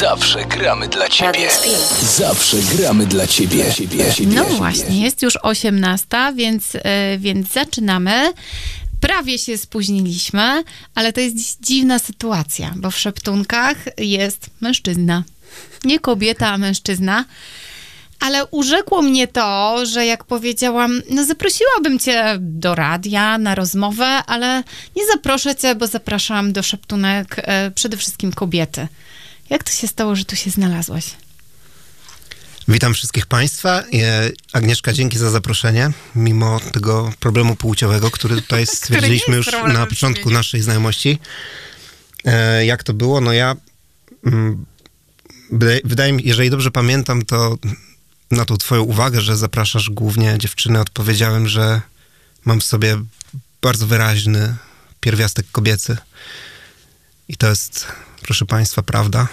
[0.00, 1.48] Zawsze gramy dla ciebie.
[2.02, 3.72] Zawsze gramy dla ciebie.
[3.74, 4.56] ciebie, ciebie No ciebie.
[4.56, 8.32] właśnie, jest już 18, więc, e, więc zaczynamy.
[9.00, 15.22] Prawie się spóźniliśmy, ale to jest dziś dziwna sytuacja, bo w szeptunkach jest mężczyzna.
[15.84, 17.24] Nie kobieta, a mężczyzna.
[18.20, 24.62] Ale urzekło mnie to, że jak powiedziałam, no zaprosiłabym cię do radia na rozmowę, ale
[24.96, 28.88] nie zaproszę cię, bo zapraszam do szeptunek e, przede wszystkim kobiety.
[29.50, 31.04] Jak to się stało, że tu się znalazłaś?
[32.68, 33.80] Witam wszystkich Państwa.
[33.80, 40.30] E, Agnieszka, dzięki za zaproszenie, mimo tego problemu płciowego, który tutaj stwierdziliśmy już na początku
[40.30, 41.18] naszej znajomości.
[42.24, 43.20] E, Jak to było?
[43.20, 43.56] No ja,
[44.26, 44.66] mm,
[45.52, 47.56] wydaje, wydaje mi, jeżeli dobrze pamiętam, to
[48.30, 51.80] na tą twoją uwagę, że zapraszasz głównie dziewczyny, odpowiedziałem, że
[52.44, 52.98] mam w sobie
[53.62, 54.54] bardzo wyraźny
[55.00, 55.96] pierwiastek kobiecy.
[57.28, 57.86] I to jest,
[58.22, 59.28] proszę Państwa, prawda.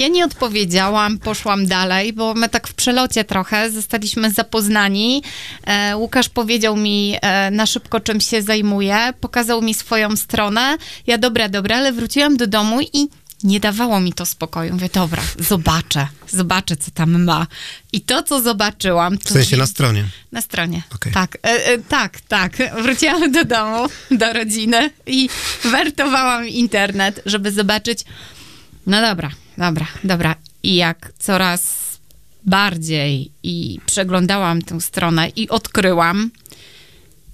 [0.00, 5.22] Ja nie odpowiedziałam, poszłam dalej, bo my tak w przelocie trochę zostaliśmy zapoznani.
[5.64, 10.76] E, Łukasz powiedział mi e, na szybko, czym się zajmuje, pokazał mi swoją stronę.
[11.06, 13.08] Ja dobra, dobra, ale wróciłam do domu i
[13.42, 14.72] nie dawało mi to spokoju.
[14.72, 17.46] Mówię, dobra, zobaczę, zobaczę, co tam ma.
[17.92, 19.18] I to, co zobaczyłam...
[19.18, 20.04] W sensie na stronie.
[20.32, 20.82] Na stronie.
[20.94, 21.12] Okej.
[21.12, 22.52] Tak, e, e, tak, tak.
[22.82, 25.28] Wróciłam do domu, do rodziny i
[25.64, 28.04] wertowałam internet, żeby zobaczyć.
[28.86, 30.34] No dobra, dobra, dobra.
[30.62, 31.80] I jak coraz
[32.44, 36.30] bardziej i przeglądałam tę stronę i odkryłam,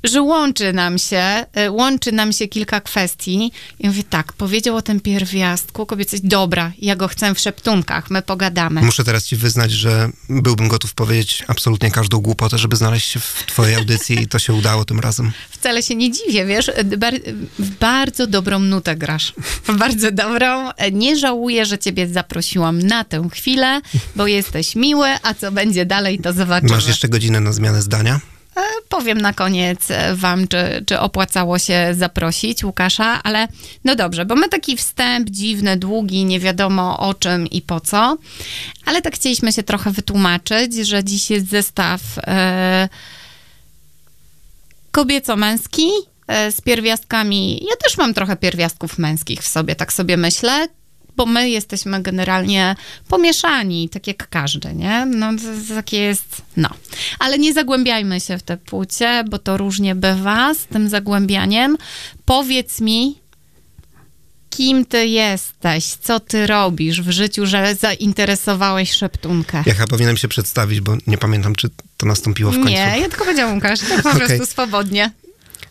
[0.06, 3.52] że łączy nam się, e, łączy nam się kilka kwestii.
[3.78, 8.22] I mówię, tak, powiedział o tym pierwiastku, kobiecość, dobra, ja go chcę w szeptunkach, my
[8.22, 8.82] pogadamy.
[8.82, 13.44] Muszę teraz ci wyznać, że byłbym gotów powiedzieć absolutnie każdą głupotę, żeby znaleźć się w
[13.46, 15.32] twojej audycji i to się udało tym razem.
[15.50, 17.14] Wcale się nie dziwię, wiesz, bar
[17.58, 19.32] w bardzo dobrą nutę grasz.
[19.64, 20.70] W bardzo dobrą.
[20.92, 23.80] Nie żałuję, że ciebie zaprosiłam na tę chwilę,
[24.16, 26.72] bo jesteś miły, a co będzie dalej, to zobaczymy.
[26.72, 28.20] Masz jeszcze godzinę na zmianę zdania?
[28.56, 33.48] E, Powiem na koniec e, wam, czy, czy opłacało się zaprosić Łukasza, ale
[33.84, 38.16] no dobrze, bo my taki wstęp dziwny, długi, nie wiadomo o czym i po co,
[38.84, 42.88] ale tak chcieliśmy się trochę wytłumaczyć, że dziś jest zestaw e,
[44.90, 45.88] kobieco-męski
[46.26, 47.54] e, z pierwiastkami.
[47.54, 50.68] Ja też mam trochę pierwiastków męskich w sobie, tak sobie myślę,
[51.16, 52.76] bo my jesteśmy generalnie
[53.08, 55.06] pomieszani, tak jak każdy, nie?
[55.06, 55.30] No,
[55.74, 56.68] takie jest, no.
[57.18, 61.76] Ale nie zagłębiajmy się w te płcie, bo to różnie bywa z tym zagłębianiem.
[62.24, 63.20] Powiedz mi,
[64.50, 69.62] kim ty jesteś, co ty robisz w życiu, że zainteresowałeś szeptunkę?
[69.66, 72.70] Ja chyba powinienem się przedstawić, bo nie pamiętam, czy to nastąpiło w końcu.
[72.70, 74.26] Nie, ja tylko powiedziałam Łukasz, tak po Okej.
[74.26, 75.10] prostu swobodnie.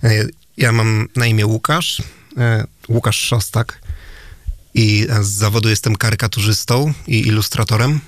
[0.03, 0.09] E,
[0.57, 2.01] Ja mam na imię Łukasz,
[2.37, 3.81] e, Łukasz Szostak
[4.75, 7.99] i z zawodu jestem karykaturzystą i ilustratorem.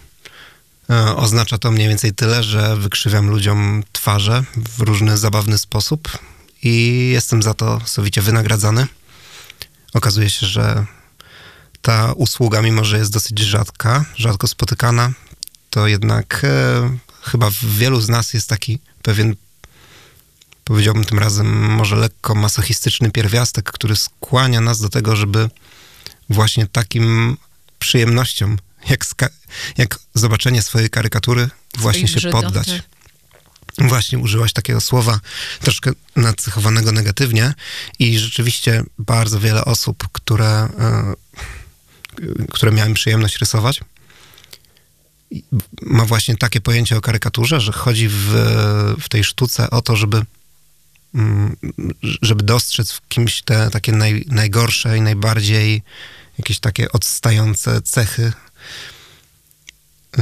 [0.89, 6.09] E, Oznacza to mniej więcej tyle, że wykrzywiam ludziom twarze w różny zabawny sposób
[6.63, 8.87] i jestem za to sowicie wynagradzany.
[9.93, 10.85] Okazuje się, że
[11.81, 15.11] ta usługa, mimo że jest dosyć rzadka, rzadko spotykana,
[15.69, 16.89] to jednak e,
[17.21, 19.35] chyba w wielu z nas jest taki pewien
[20.63, 25.49] powiedziałbym tym razem może lekko masochistyczny pierwiastek, który skłania nas do tego, żeby
[26.29, 27.37] właśnie takim
[27.79, 28.57] przyjemnościom,
[28.89, 29.05] jak,
[29.77, 32.43] jak zobaczenie swojej karykatury, właśnie się brzydoty.
[32.45, 32.83] poddać.
[33.77, 35.19] Właśnie użyłaś takiego słowa
[35.61, 37.53] troszkę nacechowanego negatywnie
[37.99, 41.13] i rzeczywiście bardzo wiele osób, które, e,
[42.53, 43.81] które miałem przyjemność rysować,
[45.81, 48.25] ma właśnie takie pojęcie o karykaturze, że chodzi w,
[49.01, 50.25] w tej sztuce o to, żeby
[52.21, 55.83] żeby dostrzec w kimś te takie naj, najgorsze i najbardziej
[56.37, 58.31] jakieś takie odstające cechy.
[60.19, 60.21] Y,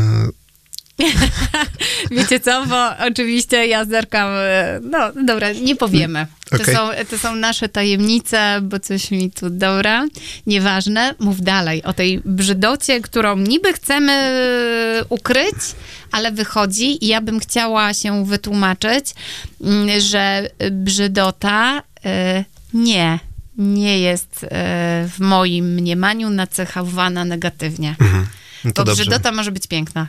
[2.12, 6.28] Wiecie co, bo oczywiście ja zerkam, e, no dobra, nie powiemy.
[6.50, 10.06] To, są, to są nasze tajemnice, bo coś mi tu, dobra,
[10.48, 15.56] nieważne, mów dalej o tej brzydocie, którą niby chcemy e, ukryć,
[16.16, 19.06] ale wychodzi i ja bym chciała się wytłumaczyć,
[19.62, 23.20] mm, że brzydota e, nie,
[23.58, 24.48] nie jest e,
[25.16, 27.96] w moim mniemaniu nacechowana negatywnie.
[28.64, 29.02] no to Bo dobrze.
[29.02, 30.08] brzydota może być piękna.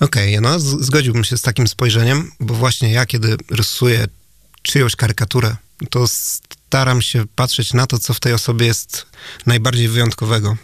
[0.00, 4.06] Okej, no z- zgodziłbym się z takim spojrzeniem, bo właśnie ja, kiedy rysuję
[4.62, 5.56] czyjąś karykaturę,
[5.90, 9.06] to staram się patrzeć na to, co w tej osobie jest
[9.46, 10.56] najbardziej wyjątkowego.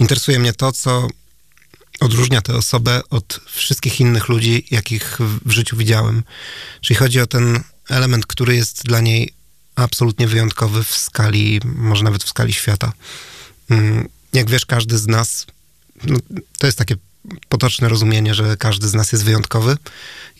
[0.00, 1.08] Interesuje mnie to, co
[2.00, 6.22] odróżnia tę osobę od wszystkich innych ludzi, jakich w- życiu widziałem.
[6.80, 9.32] Czyli chodzi o ten element, który jest dla niej
[9.74, 12.92] absolutnie wyjątkowy w skali, może nawet w skali świata.
[13.70, 15.46] Mm, Jak wiesz, każdy z nas
[16.04, 16.18] no,
[16.58, 16.96] to jest takie
[17.48, 19.76] potoczne rozumienie, że każdy z nas jest wyjątkowy.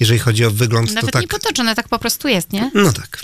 [0.01, 1.23] Jeżeli chodzi o wygląd, Nawet to tak...
[1.23, 2.71] nie potoczone, tak po prostu jest, nie?
[2.75, 3.21] No tak.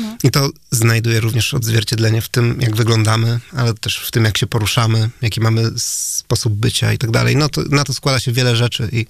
[0.00, 0.16] No.
[0.22, 4.46] I to znajduje również odzwierciedlenie w tym, jak wyglądamy, ale też w tym, jak się
[4.46, 7.36] poruszamy, jaki mamy sposób bycia i tak dalej.
[7.36, 9.06] No to, na to składa się wiele rzeczy i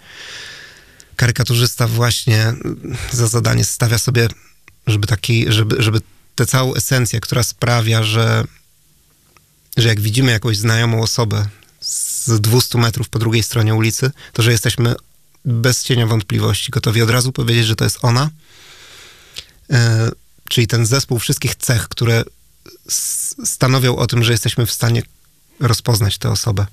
[1.17, 2.55] karykaturzysta właśnie
[3.13, 4.29] za zadanie stawia sobie,
[4.87, 6.01] żeby taki, żeby, żeby
[6.35, 8.45] tę całą esencję, która sprawia, że,
[9.77, 11.47] że jak widzimy jakąś znajomą osobę
[11.81, 14.95] z 200 metrów po drugiej stronie ulicy, to że jesteśmy
[15.45, 18.31] bez cienia wątpliwości gotowi od razu powiedzieć, że to jest ona.
[20.55, 22.23] Czyli ten zespół wszystkich cech, które
[23.45, 25.03] stanowią o tym, że jesteśmy w stanie
[25.61, 26.67] rozpoznać tę osobę.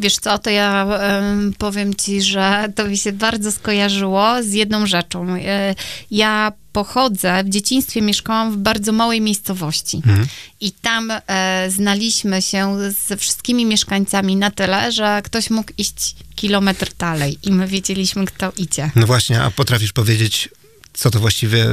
[0.00, 4.86] Wiesz co, to ja em, powiem ci, że to mi się bardzo skojarzyło z jedną
[4.86, 5.36] rzeczą.
[5.36, 5.74] E,
[6.10, 10.26] ja pochodzę, w dzieciństwie mieszkałam w bardzo małej miejscowości Mhm.
[10.60, 12.78] i tam e, znaliśmy się
[13.08, 18.52] ze wszystkimi mieszkańcami na tyle, że ktoś mógł iść kilometr dalej i my wiedzieliśmy, kto
[18.56, 18.90] idzie.
[18.96, 20.48] No właśnie, a potrafisz powiedzieć,
[20.92, 21.66] co to właściwie,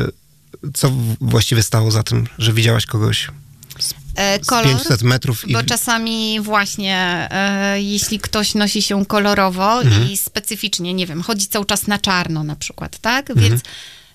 [0.73, 0.91] co
[1.21, 3.27] właściwie stało za tym, że widziałaś kogoś
[4.15, 5.53] E, z kolor, 500 metrów i...
[5.53, 10.11] bo czasami właśnie, e, jeśli ktoś nosi się kolorowo Mhm.
[10.11, 13.29] i specyficznie, nie wiem, chodzi cały czas na czarno na przykład, tak?
[13.29, 13.49] Mhm.
[13.49, 13.61] Więc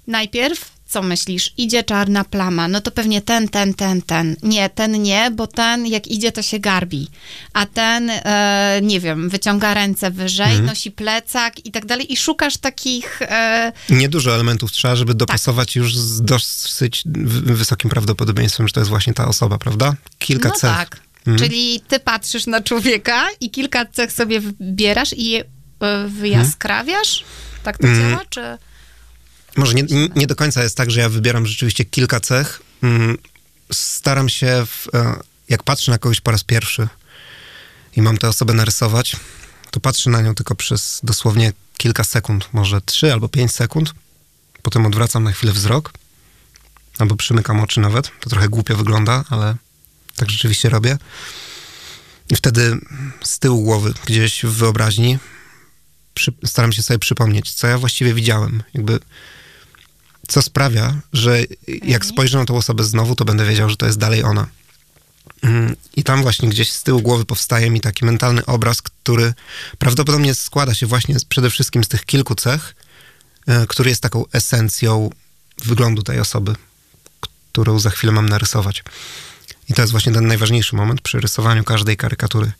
[0.07, 1.51] najpierw, co myślisz?
[1.57, 4.37] Idzie czarna plama, no to pewnie ten, ten, ten, ten.
[4.43, 7.09] Nie, ten nie, bo ten jak idzie, to się garbi.
[7.53, 10.67] A ten, e, nie wiem, wyciąga ręce wyżej, Mhm.
[10.67, 13.23] nosi plecak i tak dalej i szukasz takich...
[13.23, 17.03] E, Niedużo elementów trzeba, żeby dopasować już z dosyć
[17.45, 19.95] wysokim prawdopodobieństwem, że to jest właśnie ta osoba, prawda?
[20.19, 20.71] Kilka no cech.
[20.71, 20.97] tak.
[21.27, 21.39] Mhm.
[21.39, 25.45] Czyli ty patrzysz na człowieka i kilka cech sobie wybierasz i je
[25.81, 27.25] e, wyjaskrawiasz?
[27.63, 28.11] Tak to Mhm.
[28.11, 28.41] działa, czy...
[29.57, 32.63] Może nie, nie do końca jest tak, że ja wybieram rzeczywiście kilka cech.
[32.83, 33.19] Mm,
[33.73, 36.89] Staram się, w, e, jak patrzę na kogoś po raz pierwszy
[37.97, 39.17] i mam tę osobę narysować,
[39.71, 43.95] to patrzę na nią tylko przez dosłownie kilka sekund, może trzy albo pięć sekund.
[44.63, 45.93] Potem odwracam na chwilę wzrok,
[46.99, 48.11] albo przymykam oczy nawet.
[48.21, 49.57] To trochę głupio wygląda, ale
[50.17, 50.99] tak rzeczywiście robię.
[52.31, 52.79] I wtedy
[53.25, 55.19] z tyłu głowy, gdzieś w wyobraźni,
[56.15, 58.63] przy, staram się sobie przypomnieć, co ja właściwie widziałem.
[58.75, 58.99] Jakby
[60.29, 61.39] co sprawia, że
[61.83, 64.47] jak spojrzę na tą osobę znowu, to będę wiedział, że to jest dalej ona.
[65.43, 69.35] Mm, I tam właśnie gdzieś z tyłu głowy powstaje mi taki mentalny obraz, który
[69.79, 72.75] prawdopodobnie składa się właśnie z, przede wszystkim z tych kilku cech,
[73.47, 75.11] e, który jest taką esencją
[75.65, 76.55] wyglądu tej osoby,
[77.53, 78.85] którą za chwilę mam narysować.
[79.69, 82.53] I to jest właśnie ten najważniejszy moment przy rysowaniu każdej karykatury.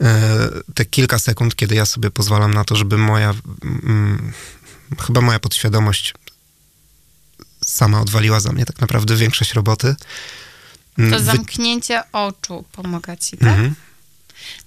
[0.00, 3.34] E, Te kilka sekund, kiedy ja sobie pozwalam na to, żeby moja,
[3.64, 4.32] mm,
[5.06, 6.14] chyba moja podświadomość
[7.68, 9.96] sama odwaliła za mnie tak naprawdę większość roboty.
[11.10, 13.48] To zamknięcie oczu pomaga ci, tak?
[13.48, 13.74] Mhm.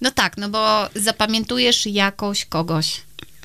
[0.00, 3.00] No tak, no bo zapamiętujesz jakoś kogoś,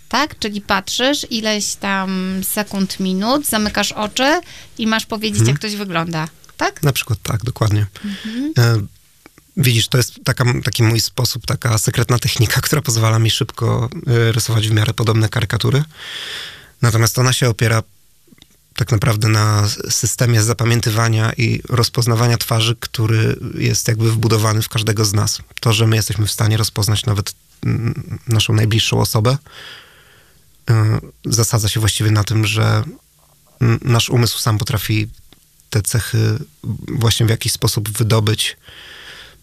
[0.10, 0.40] tak?
[0.40, 4.42] Czyli patrzysz ileś tam sekund, minut, zamykasz oczy
[4.78, 5.48] i masz powiedzieć, Mhm.
[5.54, 6.28] jak ktoś wygląda,
[6.58, 6.84] tak?
[6.84, 7.86] Na przykład tak, dokładnie.
[8.58, 8.78] E,
[9.58, 14.32] widzisz, to jest taka, taki mój sposób, taka sekretna technika, która pozwala mi szybko e,
[14.32, 15.84] rysować w miarę podobne karykatury.
[16.82, 17.84] Natomiast ona się opiera
[18.78, 25.14] tak naprawdę na systemie zapamiętywania i rozpoznawania twarzy, który jest jakby wbudowany w każdego z
[25.14, 25.42] nas.
[25.60, 27.34] To, że my jesteśmy w stanie rozpoznać nawet
[27.66, 29.38] mm, naszą najbliższą osobę,
[30.70, 32.84] e, zasadza się właściwie na tym, że
[33.62, 35.08] mm, nasz umysł sam potrafi
[35.70, 36.38] te cechy
[36.88, 38.58] właśnie w jakiś sposób wydobyć.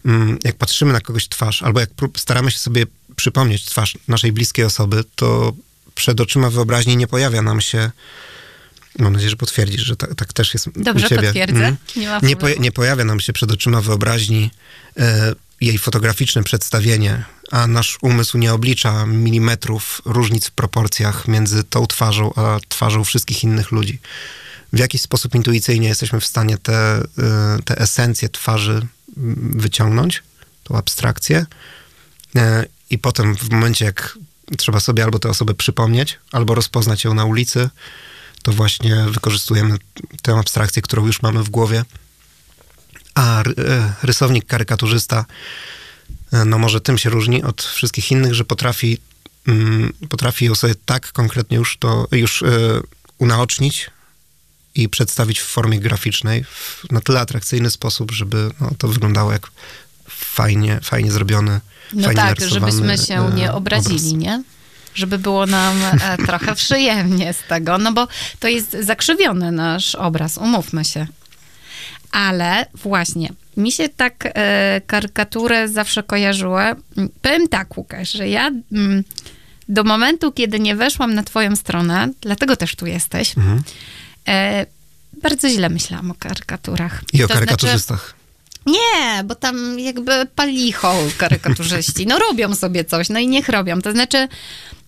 [0.05, 4.65] Mm, Jak patrzymy na kogoś twarz, albo jak staramy się sobie przypomnieć twarz naszej bliskiej
[4.65, 5.53] osoby, to
[5.95, 7.91] przed oczyma wyobraźni nie pojawia nam się.
[8.99, 11.27] Mam nadzieję, że potwierdzisz, że tak, tak też jest Dobrze, u ciebie.
[11.27, 11.57] potwierdzę.
[11.57, 11.77] Mm.
[11.95, 14.51] Nie ma Nie, nie pojawia nam się przed oczyma wyobraźni
[14.97, 21.87] e, jej fotograficzne przedstawienie, a nasz umysł nie oblicza milimetrów różnic w proporcjach między tą
[21.87, 23.99] twarzą a twarzą wszystkich innych ludzi.
[24.73, 27.01] W jakiś sposób intuicyjnie jesteśmy w stanie te,
[27.59, 28.71] y, te esencje twarzy
[29.17, 30.23] mm, wyciągnąć,
[30.63, 31.45] tą abstrakcję
[32.35, 34.17] e, i potem w momencie, jak
[34.57, 37.69] trzeba sobie albo tę osobę przypomnieć, albo rozpoznać ją na ulicy,
[38.45, 39.77] to właśnie wykorzystujemy
[40.21, 41.85] tę abstrakcję, którą już mamy w głowie.
[43.15, 43.43] A e,
[44.03, 45.25] rysownik, karykaturzysta,
[46.33, 48.97] e, no może tym się różni od wszystkich innych, że potrafi,
[49.47, 52.47] mm, potrafi ją sobie tak konkretnie już to, już e,
[53.17, 53.89] unaocznić
[54.75, 59.51] i przedstawić w formie graficznej w, na tyle atrakcyjny sposób, żeby no, to wyglądało jak
[60.09, 61.61] fajnie, fajnie zrobiony,
[61.93, 64.13] No fajnie tak, żebyśmy się nie obrazili, obraz.
[64.13, 64.43] nie?
[64.95, 68.07] Żeby było nam e, trochę przyjemnie z tego, no bo
[68.39, 71.07] to jest zakrzywiony nasz obraz, umówmy się.
[72.11, 76.63] Ale właśnie, mi się tak e, karykatury zawsze kojarzyły.
[77.21, 79.03] Powiem tak, Łukasz, że ja mm,
[79.69, 83.63] do momentu, kiedy nie weszłam na twoją stronę, dlatego też tu jesteś, Mhm.
[84.27, 84.65] e,
[85.21, 87.01] bardzo źle myślałam o karykaturach.
[87.13, 88.15] I o To znaczy- karykaturzystach.
[88.65, 92.07] Nie, bo tam jakby palicho karykaturzyści.
[92.07, 93.81] No robią sobie coś, no i niech robią.
[93.81, 94.27] To znaczy,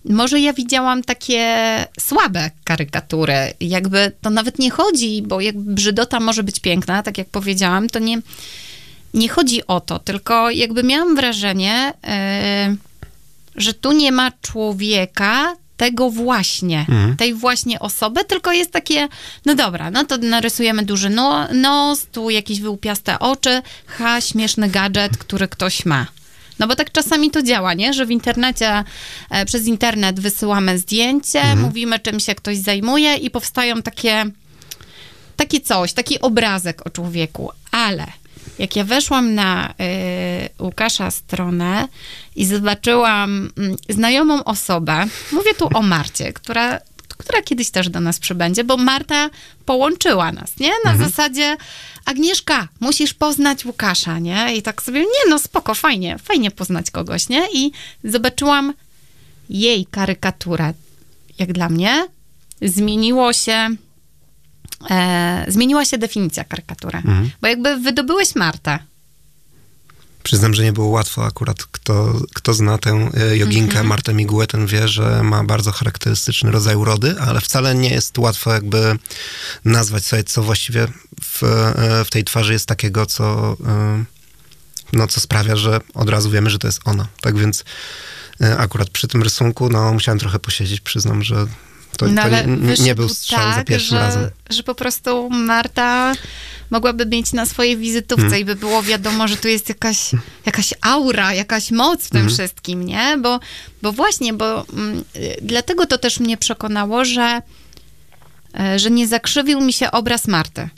[0.04, 1.56] może ja widziałam takie
[2.00, 3.34] słabe karykatury.
[3.60, 7.98] Jakby to nawet nie chodzi, bo jakby brzydota może być piękna, tak jak powiedziałam, to
[7.98, 8.18] nie,
[9.14, 11.92] nie chodzi o to, tylko jakby miałam wrażenie,
[12.68, 12.76] yy,
[13.56, 17.16] że tu nie ma człowieka, tego właśnie, Mhm.
[17.16, 19.08] tej właśnie osoby, tylko jest takie,
[19.46, 25.16] no dobra, no to narysujemy duży no, nos, tu jakieś wyłupiaste oczy, ha, śmieszny gadżet,
[25.16, 26.06] który ktoś ma.
[26.58, 27.92] No bo tak czasami to działa, nie?
[27.92, 28.84] Że w internecie,
[29.30, 34.24] e, przez internet wysyłamy zdjęcie, mówimy czym się ktoś zajmuje i powstają takie,
[35.36, 37.50] takie coś, taki obrazek o człowieku.
[37.70, 38.06] Ale
[38.58, 41.88] jak ja weszłam na y, Łukasza stronę
[42.36, 46.78] i zobaczyłam mm, znajomą osobę, mówię tu o Marcie, która,
[47.18, 49.30] która kiedyś też do nas przybędzie, bo Marta
[49.64, 50.70] połączyła nas, nie?
[50.84, 51.56] Na zasadzie
[52.04, 54.56] Agnieszka, musisz poznać Łukasza, nie?
[54.56, 57.48] I tak sobie, nie no, spoko, fajnie, fajnie poznać kogoś, nie?
[57.52, 57.72] I
[58.04, 58.74] zobaczyłam
[59.50, 60.72] jej karykaturę,
[61.38, 62.06] jak dla mnie,
[62.62, 63.68] zmieniło się
[64.90, 66.98] e, zmieniła się definicja karykatury.
[66.98, 67.30] Mhm.
[67.40, 68.78] Bo jakby wydobyłeś Martę.
[70.22, 71.64] Przyznam, że nie było łatwo akurat.
[71.64, 73.86] Kto, kto zna tę e, joginkę Mhm.
[73.86, 78.52] Martę Migułę, ten wie, że ma bardzo charakterystyczny rodzaj urody, ale wcale nie jest łatwo
[78.52, 78.98] jakby
[79.64, 80.88] nazwać sobie, co właściwie
[81.22, 84.04] w, e, w tej twarzy jest takiego, co, e,
[84.92, 87.06] no, co sprawia, że od razu wiemy, że to jest ona.
[87.20, 87.64] Tak więc
[88.58, 91.46] akurat przy tym rysunku, no, musiałem trochę posiedzieć, przyznam, że
[91.96, 94.30] to, no, to ale nie, nie, był strzał tak, za pierwszym że, razem.
[94.50, 96.12] że po prostu Marta
[96.70, 98.42] mogłaby mieć na swojej wizytówce Mhm.
[98.42, 100.10] i by było wiadomo, że tu jest jakaś,
[100.46, 102.34] jakaś aura, jakaś moc w tym Mhm.
[102.36, 103.18] wszystkim, nie?
[103.22, 103.40] Bo,
[103.82, 107.42] bo właśnie, bo mm, y, dlatego to też mnie przekonało, że,
[108.60, 110.68] e, że nie zakrzywił mi się obraz Marty.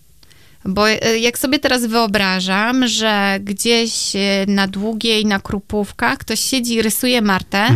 [0.64, 6.74] Bo e, jak sobie teraz wyobrażam, że gdzieś e, na długiej, na krupówkach ktoś siedzi
[6.74, 7.68] i rysuje Martę,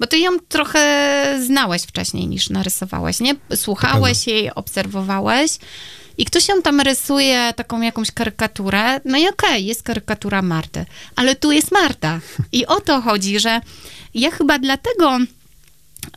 [0.00, 3.34] bo ty ją trochę znałeś wcześniej niż narysowałeś, nie?
[3.54, 5.58] Słuchałeś jej, obserwowałeś
[6.18, 10.84] i ktoś ją tam rysuje taką jakąś karykaturę, no i okej, jest karykatura Marty,
[11.16, 12.20] ale tu jest Marta.
[12.52, 13.60] I o to chodzi, że
[14.14, 15.18] ja chyba dlatego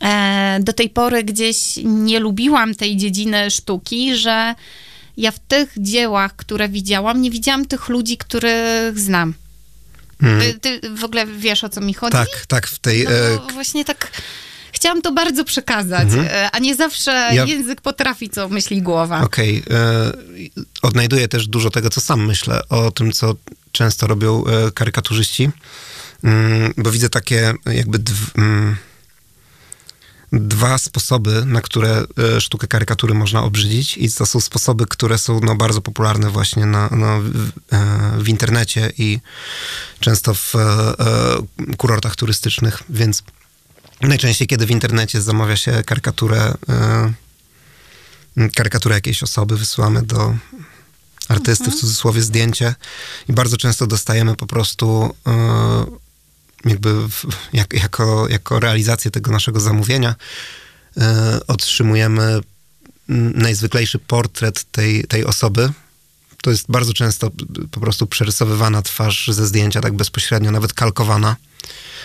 [0.01, 4.55] e, do tej pory gdzieś nie lubiłam tej dziedziny sztuki, że
[5.21, 9.33] ja w tych dziełach, które widziałam, nie widziałam tych ludzi, których znam.
[10.19, 12.11] Ty, ty w ogóle wiesz, o co mi chodzi?
[12.11, 13.03] Tak, tak, w tej...
[13.03, 14.11] No e, właśnie tak
[14.71, 19.21] chciałam to bardzo przekazać, e, a nie zawsze Ja- język potrafi, co myśli głowa.
[19.21, 19.63] Okej.
[19.69, 20.11] e,
[20.81, 23.35] Odnajduję też dużo tego, co sam myślę o tym, co
[23.71, 25.49] często robią e, karykaturzyści,
[26.23, 28.75] Mm, bo widzę takie jakby dw, mm,
[30.31, 32.03] dwa sposoby, na które
[32.37, 36.65] e, sztukę karykatury można obrzydzić i to są sposoby, które są no, bardzo popularne właśnie
[36.65, 39.19] na, no, w, e, w internecie i
[39.99, 43.23] często w e, e, kurortach turystycznych, więc
[44.01, 47.13] najczęściej, kiedy w internecie zamawia się karykaturę e,
[48.55, 50.35] karykaturę jakiejś osoby, wysyłamy do
[51.27, 52.75] artysty, w cudzysłowie zdjęcie
[53.29, 55.85] i bardzo często dostajemy po prostu e,
[56.65, 60.15] jakby w, jak, jako, jako realizację tego naszego zamówienia
[60.97, 62.41] e, otrzymujemy
[63.35, 65.71] najzwyklejszy portret tej, tej osoby.
[66.41, 67.31] To jest bardzo często
[67.71, 71.35] po prostu przerysowywana twarz ze zdjęcia, tak bezpośrednio, nawet kalkowana,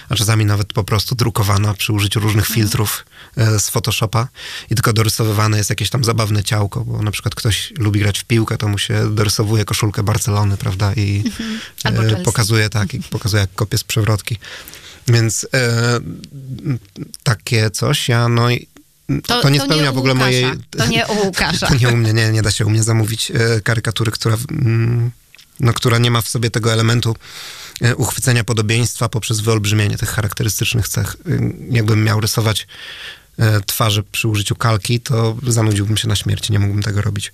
[0.09, 3.05] a czasami nawet po prostu drukowana przy użyciu różnych filtrów
[3.37, 4.29] e, z Photoshopa.
[4.71, 8.25] I tylko dorysowywane jest jakieś tam zabawne ciałko, bo na przykład ktoś lubi grać w
[8.25, 11.25] piłkę, to mu się dorysowuje koszulkę Barcelony, prawda, i
[11.85, 14.37] Albo e, pokazuje tak, i pokazuje jak kopie z przewrotki.
[15.09, 16.01] Więc e,
[17.23, 18.67] takie coś, ja no i
[19.27, 20.45] to, to nie spełnia u w ogóle mojej...
[20.71, 21.67] To nie u Łukasza.
[21.69, 25.11] To nie u mnie, nie, nie da się u mnie zamówić e, karykatury, która, mm,
[25.61, 27.17] no, która nie ma w sobie tego elementu
[27.81, 31.17] e, uchwycenia podobieństwa poprzez wyolbrzymienie tych charakterystycznych cech.
[31.27, 32.67] Y, Jakbym miał rysować
[33.39, 37.33] e, twarze przy użyciu kalki, to zanudziłbym się na śmierci, nie mógłbym tego robić.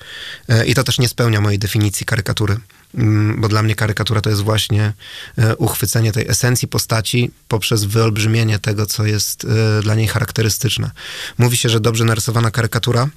[0.49, 2.61] E, I to też nie spełnia mojej definicji karykatury,
[2.95, 4.93] Mm, bo dla mnie karykatura to jest właśnie
[5.38, 10.91] e, uchwycenie tej esencji postaci poprzez wyolbrzymienie tego, co jest e, dla niej charakterystyczne.
[11.38, 13.09] Mówi się, że dobrze narysowana karykatura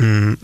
[0.00, 0.36] mm,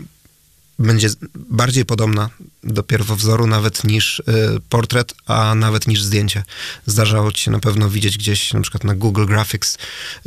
[0.83, 2.29] będzie bardziej podobna
[2.63, 4.23] do pierwowzoru nawet niż y,
[4.69, 6.43] portret, a nawet niż zdjęcie.
[6.85, 9.77] Zdarzało ci się na pewno widzieć gdzieś na przykład na Google Graphics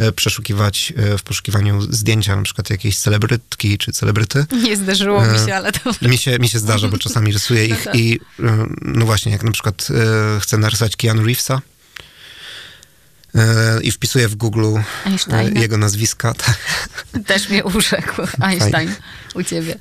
[0.00, 4.46] y, przeszukiwać y, w poszukiwaniu zdjęcia na przykład jakiejś celebrytki czy celebryty.
[4.64, 5.92] Nie zdarzyło mi się, ale to...
[6.02, 7.94] Mi się, mi się zdarza, bo czasami rysuję ich tak.
[7.94, 8.42] i y,
[8.82, 9.88] no właśnie, jak na przykład
[10.36, 11.60] y, chcę narysować Keanu Reevesa
[13.34, 13.40] y,
[13.82, 15.60] i wpisuję w Google Einsteina.
[15.60, 16.58] y, jego nazwiska, tak.
[17.26, 18.94] Też mnie urzekł Einstein
[19.34, 19.78] u ciebie.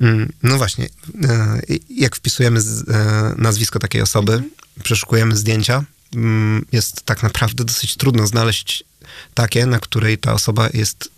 [0.00, 0.88] Mm, No właśnie,
[1.24, 4.42] e, jak wpisujemy e, nazwisko takiej osoby,
[4.82, 8.84] przeszukujemy zdjęcia, mm, jest tak naprawdę dosyć trudno znaleźć
[9.34, 11.10] takie, na której ta osoba jest,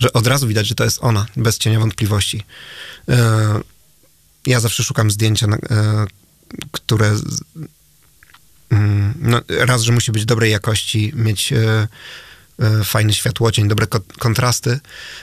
[0.00, 2.42] że od razu widać, że to jest ona, bez cienia wątpliwości.
[3.08, 3.60] E,
[4.46, 5.46] Ja zawsze szukam zdjęcia,
[6.72, 7.16] które
[8.70, 11.52] mm, no, raz, że musi być dobrej jakości, mieć
[12.84, 14.80] fajny światłocień, dobre ko- kontrasty,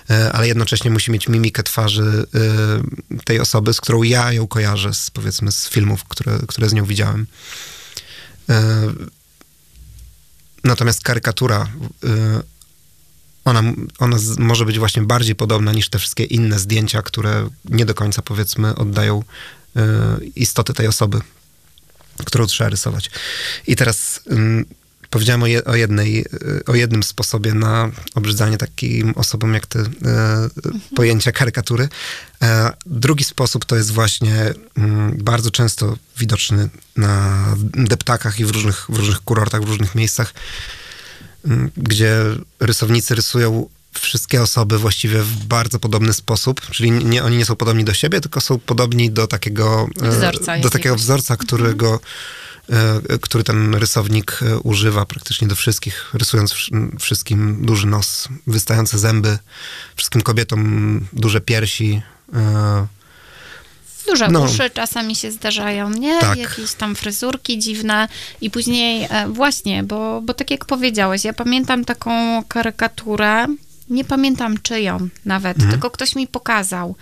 [0.09, 2.25] e, ale jednocześnie musi mieć mimikę twarzy
[3.15, 6.73] e, tej osoby, z którą ja ją kojarzę, z, powiedzmy z filmów, które, które z
[6.73, 7.27] nią widziałem.
[8.49, 8.83] E,
[10.63, 11.67] Natomiast karykatura,
[12.03, 12.41] e,
[13.45, 13.63] ona,
[13.99, 18.21] ona może być właśnie bardziej podobna niż te wszystkie inne zdjęcia, które nie do końca,
[18.21, 19.23] powiedzmy, oddają
[19.75, 19.81] e,
[20.35, 21.21] istoty tej osoby,
[22.25, 23.11] którą trzeba rysować.
[23.67, 24.65] I teraz ym,
[25.13, 29.79] powiedziałem o, je, o, jednej, y, o jednym sposobie na obrzydzanie takim osobom jak ty
[29.79, 29.85] y,
[30.95, 31.89] pojęcia karykatury.
[32.41, 38.85] E, drugi sposób to jest właśnie mm, bardzo często widoczny na deptakach i w różnych,
[38.89, 40.33] w różnych kurortach, w różnych miejscach,
[41.45, 42.15] mm, gdzie
[42.59, 47.83] rysownicy rysują wszystkie osoby właściwie w bardzo podobny sposób, czyli nie, oni nie są podobni
[47.83, 51.99] do siebie, tylko są podobni do takiego e, Wzorca do takiego wzorca, którego e,
[53.21, 59.37] który ten rysownik e, używa praktycznie do wszystkich, rysując wsz- wszystkim duży nos, wystające zęby,
[59.95, 62.01] wszystkim kobietom duże piersi.
[62.35, 62.87] e,
[64.07, 64.41] Duże No.
[64.41, 66.19] uszy czasami się zdarzają, nie?
[66.21, 66.37] Tak.
[66.37, 68.07] Jakieś tam fryzurki dziwne
[68.41, 73.45] i później e, właśnie, bo, bo tak jak powiedziałeś, ja pamiętam taką karykaturę,
[73.89, 75.71] nie pamiętam czyją nawet, Mhm.
[75.71, 76.95] tylko ktoś mi pokazał.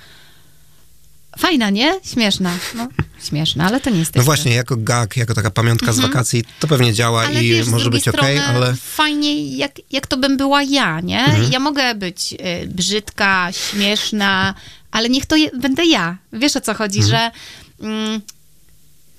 [1.37, 1.99] Fajna, nie?
[2.03, 2.51] Śmieszna.
[2.75, 2.87] No,
[3.23, 6.67] śmieszna, ale to nie jest No właśnie, jako gag, jako taka pamiątka z wakacji, to
[6.67, 7.37] pewnie działa Mhm.
[7.37, 10.99] Ale i wiesz, może być okej, strony ale fajnie, jak, jak to bym była ja,
[10.99, 11.19] nie?
[11.25, 11.51] Mhm.
[11.51, 14.53] Ja mogę być y, brzydka, śmieszna,
[14.91, 16.17] ale niech to je, będę ja.
[16.33, 17.09] Wiesz o co chodzi, Mhm.
[17.09, 17.31] że
[17.87, 18.21] mm,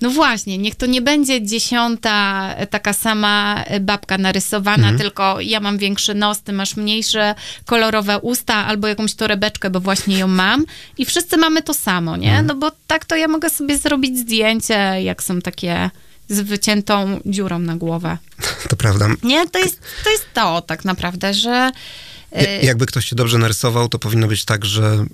[0.03, 4.97] no właśnie, niech to nie będzie dziesiąta e, taka sama e, babka narysowana, Mhm.
[4.97, 7.35] tylko ja mam większy nos, ty masz mniejsze
[7.65, 10.65] kolorowe usta albo jakąś torebeczkę, bo właśnie ją mam
[10.97, 12.29] i wszyscy mamy to samo, nie?
[12.29, 12.45] Mhm.
[12.47, 15.89] No bo tak to ja mogę sobie zrobić zdjęcie, jak są takie
[16.29, 18.17] z wyciętą dziurą na głowę.
[18.69, 19.07] to prawda.
[19.23, 21.71] Nie, to jest to, jest to tak naprawdę, że
[22.31, 25.05] e, Jakby ktoś się dobrze narysował, to powinno być tak, że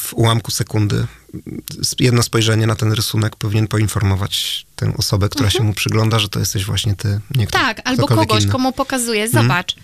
[0.00, 0.96] w ułamku sekundy
[1.34, 1.62] mm,
[2.00, 6.38] jedno spojrzenie na ten rysunek powinien poinformować tę osobę, która się mu przygląda, że to
[6.40, 7.74] jesteś właśnie ty, nie kto, Mhm.
[7.76, 8.52] tak, albo kogoś, inny.
[8.52, 9.76] komu pokazuje, zobacz.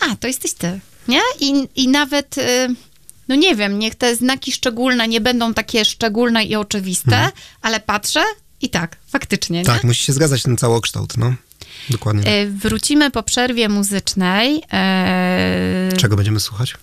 [0.00, 1.20] A, to jesteś ty, nie?
[1.40, 2.68] I, i nawet, y,
[3.28, 7.30] no nie wiem, niech te znaki szczególne nie będą takie szczególne i oczywiste,
[7.62, 8.22] ale patrzę
[8.60, 9.64] i tak, faktycznie, nie?
[9.64, 11.34] Tak, musi się zgadzać ten całokształt, no.
[11.90, 12.22] Dokładnie.
[12.22, 12.32] tak.
[12.32, 14.62] E, Wrócimy po przerwie muzycznej.
[14.72, 16.74] E, Czego będziemy słuchać?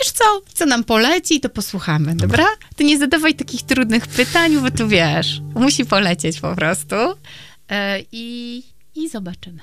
[0.00, 2.46] Wiesz co, co nam poleci, to posłuchamy, dobra?
[2.76, 6.96] Ty nie zadawaj takich trudnych pytań, bo tu wiesz, musi polecieć po prostu.
[7.70, 8.62] E, I,
[8.94, 9.60] i zobaczymy.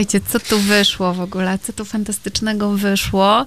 [0.00, 1.58] Słuchajcie, co tu wyszło w ogóle?
[1.58, 3.46] Co tu fantastycznego wyszło?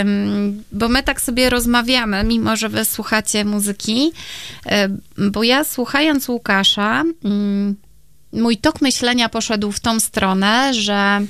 [0.00, 4.12] Ym, bo my tak sobie rozmawiamy, mimo że wy słuchacie muzyki,
[5.16, 7.76] ym, bo ja słuchając Łukasza, ym,
[8.32, 11.20] mój tok myślenia poszedł w tą stronę, że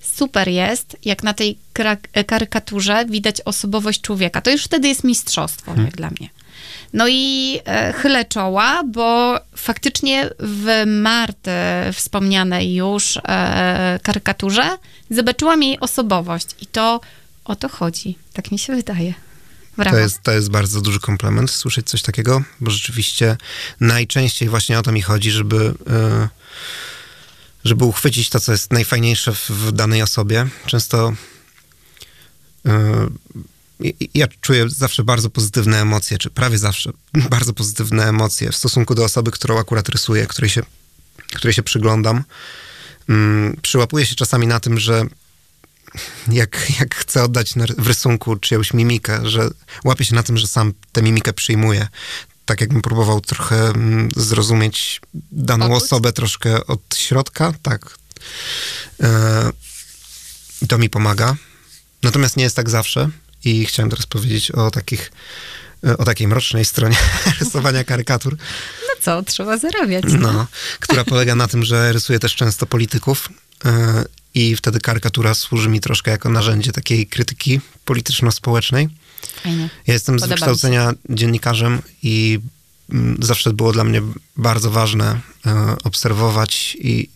[0.00, 4.40] super jest, jak na tej kra- karykaturze widać osobowość człowieka.
[4.40, 6.28] To już wtedy jest mistrzostwo, jak dla mnie.
[6.92, 11.50] No i e, chylę czoła, bo faktycznie w Marty
[11.92, 14.78] wspomnianej już e, karykaturze
[15.10, 17.00] zobaczyłam jej osobowość i to
[17.44, 18.18] o to chodzi.
[18.32, 19.14] Tak mi się wydaje.
[19.76, 23.36] To jest, to jest bardzo duży komplement słyszeć coś takiego, bo rzeczywiście
[23.80, 26.28] najczęściej właśnie o to mi chodzi, żeby, e,
[27.64, 30.46] żeby uchwycić to, co jest najfajniejsze w, danej osobie.
[30.66, 31.12] Często
[32.66, 33.06] e,
[34.14, 36.92] ja czuję zawsze bardzo pozytywne emocje, czy prawie zawsze
[37.30, 40.62] bardzo pozytywne emocje w stosunku do osoby, którą akurat rysuję, której się,
[41.34, 42.24] której się przyglądam.
[43.08, 45.06] Mm, Przyłapuję się czasami na tym, że
[46.28, 49.50] jak, jak chcę oddać w rysunku czyjąś mimikę, że
[49.84, 51.88] łapię się na tym, że sam tę mimikę przyjmuję.
[52.44, 55.00] Tak jakbym próbował trochę mm, zrozumieć
[55.32, 57.98] daną osobę troszkę od środka, tak.
[59.02, 59.50] E,
[60.68, 61.36] to mi pomaga.
[62.02, 63.10] Natomiast nie jest tak zawsze
[63.44, 65.12] i chciałem teraz powiedzieć o takich,
[65.86, 66.96] e, o takiej mrocznej stronie
[67.40, 68.36] rysowania karykatur.
[68.82, 70.04] No co, trzeba zarabiać.
[70.08, 70.46] No,
[70.80, 73.28] która polega na tym, że rysuję też często polityków
[73.64, 78.88] e, i wtedy karykatura służy mi troszkę jako narzędzie takiej krytyki polityczno-społecznej.
[79.42, 79.68] Fajnie.
[79.86, 80.40] Ja jestem z Podoba się.
[80.40, 82.40] wykształcenia dziennikarzem i
[82.90, 84.02] mm, zawsze było dla mnie
[84.36, 87.08] bardzo ważne e, obserwować i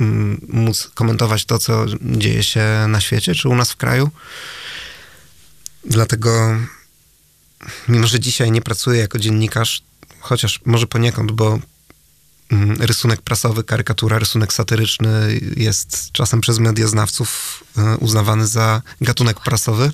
[0.00, 4.10] mm, móc komentować to, co dzieje się na świecie, czy u nas w kraju.
[5.84, 6.56] Dlatego,
[7.88, 9.82] mimo że dzisiaj nie pracuję jako dziennikarz,
[10.20, 11.58] chociaż może poniekąd, bo
[12.50, 19.92] mm, rysunek prasowy, karykatura, rysunek satyryczny jest czasem przez medioznawców e, uznawany za gatunek prasowy.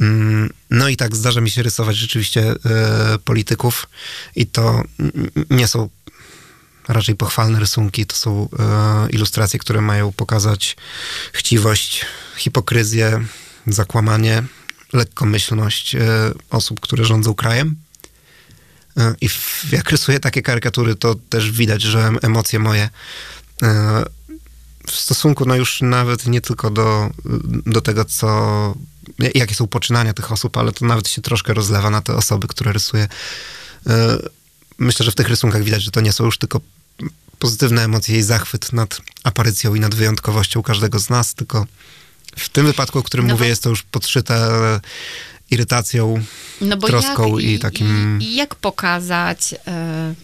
[0.00, 3.88] Mm, No i tak zdarza mi się rysować rzeczywiście e, polityków
[4.36, 4.82] i to
[5.50, 5.88] nie są
[6.88, 10.76] raczej pochwalne rysunki, to są e, ilustracje, które mają pokazać
[11.32, 13.24] chciwość, hipokryzję,
[13.72, 14.42] zakłamanie,
[14.92, 16.00] lekkomyślność e,
[16.50, 17.76] osób, które rządzą krajem.
[18.96, 19.28] E, I
[19.72, 22.90] jak rysuję takie karykatury, to też widać, że emocje moje
[23.62, 24.04] e,
[24.86, 27.10] w stosunku no już nawet nie tylko do,
[27.66, 28.74] do tego, co,
[29.34, 32.72] jakie są poczynania tych osób, ale to nawet się troszkę rozlewa na te osoby, które
[32.72, 33.08] rysuję.
[34.78, 36.60] Myślę, że w tych rysunkach widać, że to nie są już tylko
[37.38, 41.66] pozytywne emocje i zachwyt nad aparycją i nad wyjątkowością każdego z nas, tylko
[42.38, 44.48] w tym wypadku, o którym No bo- mówię, jest to już podszyte
[45.50, 46.24] irytacją,
[46.60, 50.14] No bo troską jak, i takim- I, jak pokazać, e,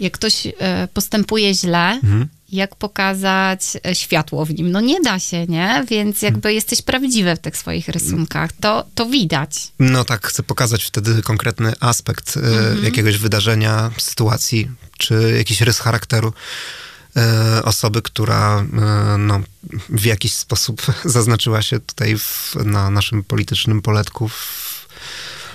[0.00, 2.28] jak ktoś e, postępuje źle, Mhm.
[2.52, 4.70] jak pokazać e, światło w nim?
[4.70, 5.84] No nie da się, nie?
[5.90, 6.54] Więc jakby Mhm.
[6.54, 8.50] jesteś prawdziwy w tych swoich rysunkach.
[8.52, 9.50] To, to widać.
[9.78, 12.40] No tak, chcę pokazać wtedy konkretny aspekt e,
[12.84, 16.32] jakiegoś wydarzenia, sytuacji, czy jakiś rys charakteru
[17.64, 18.64] osoby, która e,
[19.18, 19.40] no,
[19.88, 24.73] w jakiś sposób zaznaczyła się tutaj w, na naszym politycznym poletku w,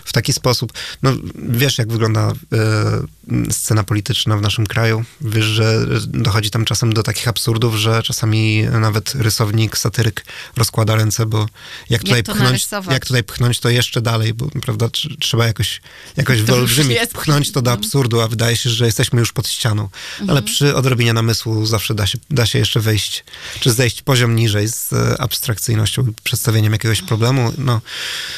[0.10, 0.74] w taki sposób.
[1.04, 5.04] No, wiesz, jak wygląda e, scena polityczna w naszym kraju.
[5.22, 11.26] Wiesz, że dochodzi tam czasem do takich absurdów, że czasami nawet rysownik, satyryk rozkłada ręce,
[11.26, 11.48] bo
[11.90, 12.94] jak tutaj, to pchnąć, narysować?
[12.94, 15.82] jak tutaj pchnąć, to jeszcze dalej, bo prawda, tr- trzeba jakoś,
[16.18, 19.84] jakoś wyolbrzymić, pchnąć to do absurdu, a wydaje się, że jesteśmy już pod ścianą.
[19.84, 20.30] Mhm.
[20.30, 23.24] Ale przy odrobinie namysłu zawsze da się, da się jeszcze wejść,
[23.60, 27.54] czy zejść poziom niżej z e, abstrakcyjnością i przedstawieniem jakiegoś problemu.
[27.58, 27.82] No,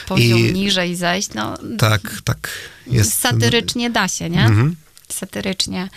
[0.07, 2.49] Poziom i niżej zejść, no tak, tak.
[2.87, 4.45] Jest, satyrycznie da się, nie?
[4.45, 4.75] Mhm.
[5.09, 5.89] Satyrycznie.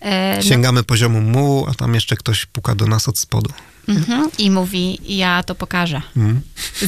[0.00, 3.50] E, no, Sięgamy poziomu mułu, a tam jeszcze ktoś puka do nas od spodu.
[3.88, 4.30] mhm.
[4.38, 6.02] I mówi, ja to pokażę.
[6.16, 6.40] Mhm.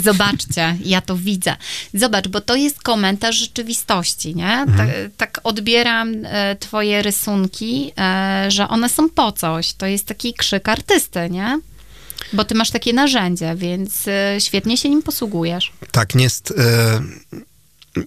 [0.03, 1.57] Zobaczcie, ja to widzę.
[1.95, 4.53] Zobacz, bo to jest komentarz rzeczywistości, nie?
[4.53, 4.77] Mhm.
[4.77, 9.73] Tak, tak odbieram e, twoje rysunki, e, że one są po coś.
[9.73, 11.61] To jest taki krzyk artysty, nie?
[12.33, 15.73] Bo ty masz takie narzędzie, więc e, świetnie się nim posługujesz.
[15.93, 17.03] Tak, nie jest, e,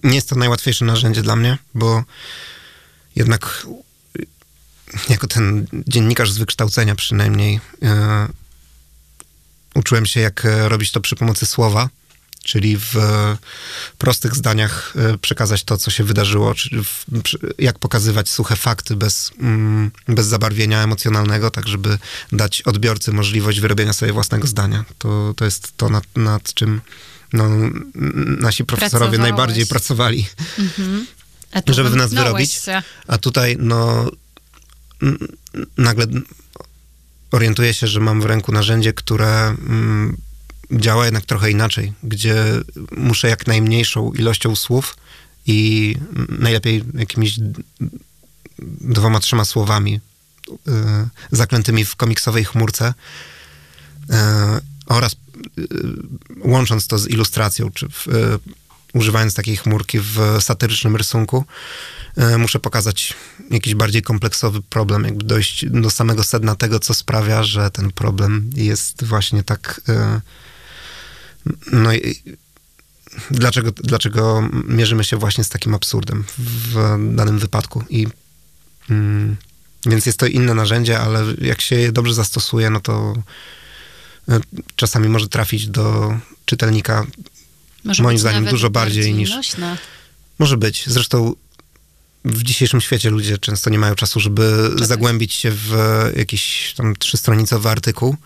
[0.04, 2.04] nie jest to najłatwiejsze narzędzie dla mnie, bo
[3.16, 3.66] jednak
[5.08, 8.28] jako ten dziennikarz z wykształcenia przynajmniej e,
[9.74, 11.88] uczyłem się, jak e, robić to przy pomocy słowa,
[12.44, 13.36] czyli w e,
[13.98, 17.04] prostych zdaniach przekazać to, co się wydarzyło, czy w,
[17.58, 21.98] jak pokazywać suche fakty bez, mm, bez zabarwienia emocjonalnego, tak żeby
[22.32, 24.84] dać odbiorcy możliwość wyrobienia sobie własnego zdania.
[24.98, 26.80] To, to jest to, nad, nad czym
[27.32, 27.48] no,
[28.40, 30.28] nasi profesorowie najbardziej pracowali,
[31.64, 32.52] tu żeby w nas wyrobić.
[32.52, 32.82] Się.
[33.06, 34.10] A tutaj, no,
[35.78, 36.06] nagle
[37.30, 40.16] orientuję się, że mam w ręku narzędzie, które mm,
[40.72, 42.44] działa jednak trochę inaczej, gdzie
[42.96, 44.96] muszę jak najmniejszą ilością słów
[45.46, 45.96] i
[46.28, 47.38] najlepiej jakimiś
[48.80, 50.00] dwoma, trzema słowami
[50.50, 50.56] y,
[51.32, 52.94] zaklętymi w komiksowej chmurce
[54.10, 54.14] y,
[54.86, 55.16] oraz
[56.44, 58.38] łącząc to z ilustracją, czy w, y,
[58.94, 61.44] używając takiej chmurki w satyrycznym rysunku,
[62.34, 63.14] y, muszę pokazać
[63.50, 68.50] jakiś bardziej kompleksowy problem, jakby dojść do samego sedna tego, co sprawia, że ten problem
[68.54, 69.80] jest właśnie tak.
[69.88, 70.20] y,
[71.72, 72.22] No i
[73.30, 77.84] dlaczego, dlaczego mierzymy się właśnie z takim absurdem w danym wypadku?
[77.90, 78.06] I
[78.90, 79.36] mm,
[79.86, 83.22] więc jest to inne narzędzie, ale jak się je dobrze zastosuje, no to y,
[84.76, 87.06] czasami może trafić do czytelnika
[87.84, 89.78] Może Moim zdaniem dużo bardziej niż- nośne.
[90.38, 90.84] Może być.
[90.86, 91.34] Zresztą
[92.24, 95.72] w dzisiejszym świecie ludzie często nie mają czasu, żeby zagłębić się w
[96.16, 98.16] jakiś tam trzystronicowy artykuł.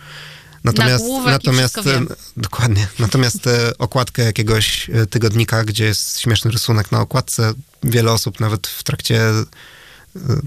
[0.64, 2.00] Natomiast, natomiast e,
[2.36, 2.88] dokładnie.
[2.98, 8.66] Natomiast e, okładkę jakiegoś e, tygodnika, gdzie jest śmieszny rysunek na okładce, wiele osób nawet
[8.66, 9.44] w trakcie e,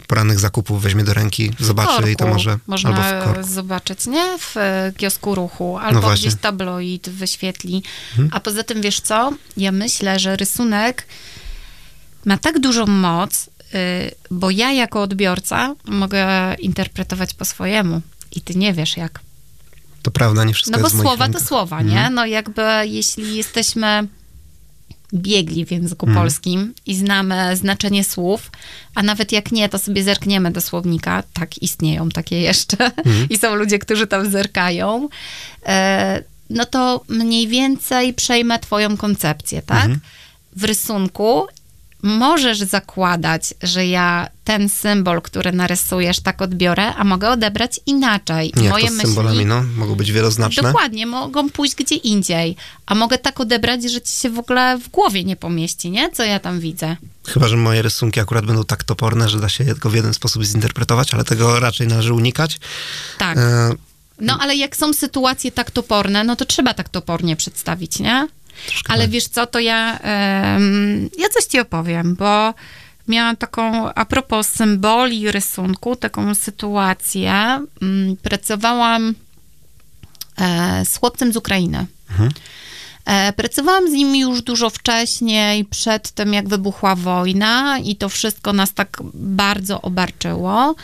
[0.08, 3.50] porannych zakupów weźmie do ręki, zobaczy i to korku może Można albo w korku.
[3.54, 4.38] zobaczyć, nie?
[4.40, 6.28] W e, kiosku ruchu, albo właśnie.
[6.30, 7.84] gdzieś tabloid wyświetli.
[8.12, 8.30] Mhm.
[8.34, 9.34] A poza tym, wiesz co?
[9.58, 11.08] Ja myślę, że rysunek
[12.26, 13.50] ma tak dużą moc, y,
[14.32, 18.02] bo ja jako odbiorca mogę interpretować po swojemu.
[18.32, 19.20] I ty nie wiesz jak.
[20.02, 21.96] To prawda, nie wszystko No bo słowa to słowa, Mhm.
[22.04, 22.10] nie?
[22.16, 24.08] No jakby jeśli jesteśmy
[25.14, 26.24] biegli w języku Mhm.
[26.24, 28.52] polskim i znamy znaczenie słów,
[28.96, 33.28] a nawet jak nie, to sobie zerkniemy do słownika, tak istnieją takie jeszcze Mhm.
[33.34, 35.10] i są ludzie, którzy tam zerkają,
[35.66, 39.84] e, no to mniej więcej przejmę twoją koncepcję, tak?
[39.84, 40.00] Mhm.
[40.56, 41.48] W rysunku
[42.06, 48.54] możesz zakładać, że ja ten symbol, który narysujesz, tak odbiorę, a mogę odebrać inaczej.
[48.56, 49.64] Jak Moje to z myśli symbolami, no?
[49.78, 50.64] Mogą być wieloznaczne.
[50.64, 52.56] Dokładnie, mogą pójść gdzie indziej.
[52.86, 56.12] A mogę tak odebrać, że ci się w ogóle w głowie nie pomieści, nie?
[56.12, 56.96] Co ja tam widzę.
[57.28, 60.14] Chyba, że moje rysunki akurat będą tak toporne, że da się je tylko w jeden
[60.14, 62.60] sposób zinterpretować, ale tego raczej należy unikać.
[63.18, 63.38] Tak.
[63.38, 63.70] E,
[64.22, 68.28] No ale jak są sytuacje tak toporne, no to trzeba tak topornie przedstawić, nie?
[68.68, 69.12] Troszkę Ale tak.
[69.12, 72.54] wiesz co, to ja, em, ja coś ci opowiem, bo
[73.08, 77.32] miałam taką, a propos symboli rysunku, taką sytuację.
[77.82, 79.16] Mm, Pracowałam
[80.38, 81.86] e, z chłopcem z Ukrainy.
[83.06, 88.54] E, Pracowałam z nim już dużo wcześniej, przed tym jak wybuchła wojna i to wszystko
[88.54, 90.76] nas tak bardzo obarczyło.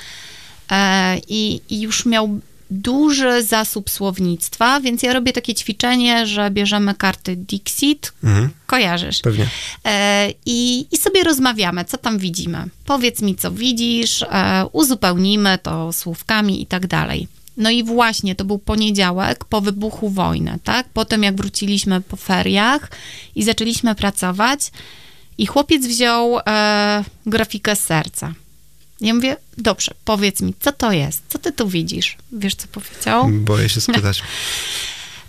[0.72, 2.40] E, I, I już miał
[2.72, 9.22] duży zasób słownictwa, więc ja robię takie ćwiczenie, że bierzemy karty Dixit, Mhm, kojarzysz.
[9.22, 9.48] pewnie.
[9.86, 12.64] E, I, I sobie rozmawiamy, co tam widzimy.
[12.86, 17.28] Powiedz mi, co widzisz, e, uzupełnimy to słówkami i tak dalej.
[17.58, 20.88] No i właśnie, to był poniedziałek po wybuchu wojny, tak?
[20.94, 22.92] Potem jak wróciliśmy po feriach
[23.36, 24.72] i zaczęliśmy pracować
[25.38, 28.34] i chłopiec wziął e, grafikę z serca.
[29.02, 31.24] Ja mówię, dobrze, powiedz mi, co to jest?
[31.30, 32.18] Co ty tu widzisz?
[32.32, 33.30] Wiesz, co powiedział?
[33.32, 34.24] Boję się spytać.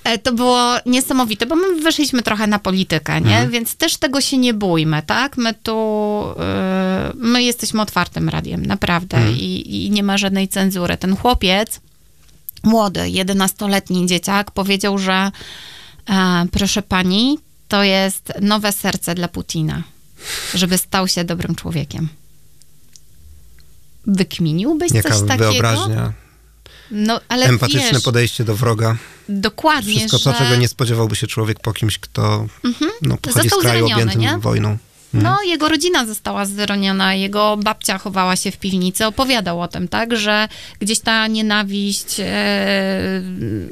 [0.05, 3.31] E, To było niesamowite, bo my weszliśmy trochę na politykę, nie?
[3.31, 3.51] Mhm.
[3.51, 5.37] Więc też tego się nie bójmy, tak?
[5.37, 5.73] My tu,
[6.41, 9.17] e, my jesteśmy otwartym radiem, naprawdę.
[9.17, 9.37] Mhm.
[9.37, 10.97] I, I nie ma żadnej cenzury.
[10.97, 11.81] Ten chłopiec,
[12.63, 15.31] młody, 11-letni dzieciak, powiedział, że
[16.11, 19.83] e, proszę pani, to jest nowe serce dla Putina,
[20.55, 22.09] żeby stał się dobrym człowiekiem.
[24.07, 25.51] Wykminiłbyś Jaka coś takiego?
[25.53, 26.13] wyobraźnia,
[26.91, 28.97] No, ale empatyczne wiesz, podejście do wroga.
[29.29, 30.25] dokładnie, Wszystko że...
[30.25, 32.47] to, czego nie spodziewałby się człowiek po kimś, kto
[33.03, 34.39] no, pochodzi z Został kraju zraniony, objętym nie?
[34.39, 34.79] wojną.
[35.15, 40.17] No, jego rodzina została zraniona, jego babcia chowała się w piwnicy, opowiadał o tym, tak,
[40.17, 40.49] że
[40.81, 42.25] gdzieś ta nienawiść e,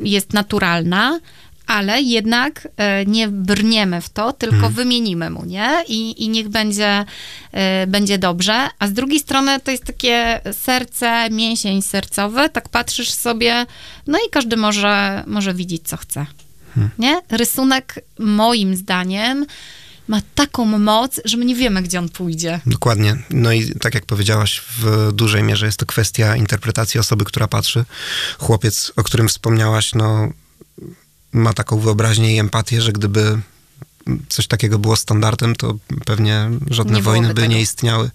[0.02, 1.20] jest naturalna,
[1.70, 4.72] ale jednak e, nie brniemy w to, tylko Mhm.
[4.72, 5.84] wymienimy mu, nie?
[5.88, 7.04] I, i niech będzie,
[7.52, 8.68] e, będzie dobrze.
[8.78, 13.66] A z drugiej strony to jest takie serce, mięsień sercowy, tak patrzysz sobie,
[14.06, 16.26] no i każdy może, może widzieć, co chce.
[16.68, 16.90] Mhm.
[16.98, 17.20] Nie?
[17.30, 19.46] Rysunek, moim zdaniem,
[20.08, 22.60] ma taką moc, że my nie wiemy, gdzie on pójdzie.
[22.66, 23.16] Dokładnie.
[23.30, 27.84] No i tak jak powiedziałaś, w dużej mierze jest to kwestia interpretacji osoby, która patrzy.
[28.38, 30.28] Chłopiec, o którym wspomniałaś, no,
[31.32, 33.40] ma taką wyobraźnię i empatię, że gdyby
[34.28, 37.46] coś takiego było standardem, to pewnie żadne Nie wojny by tego.
[37.46, 38.10] nie istniały.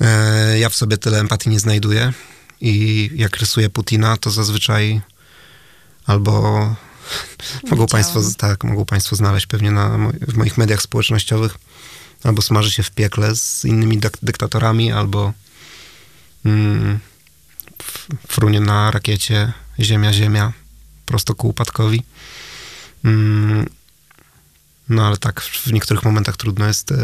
[0.00, 2.12] E, ja w sobie tyle empatii nie znajduję
[2.60, 5.00] i jak rysuję Putina, to zazwyczaj
[6.06, 6.32] albo
[7.70, 11.54] mogą państwo, tak, mogą państwo znaleźć pewnie na, w moich mediach społecznościowych
[12.24, 15.32] albo smaży się w piekle z innymi dyk- dyktatorami, albo
[16.44, 16.98] mm,
[18.28, 20.52] frunie na rakiecie Ziemia, Ziemia,
[21.08, 22.02] prosto ku upadkowi.
[23.04, 23.66] Mm,
[24.88, 26.96] no ale tak, w niektórych momentach trudno jest e,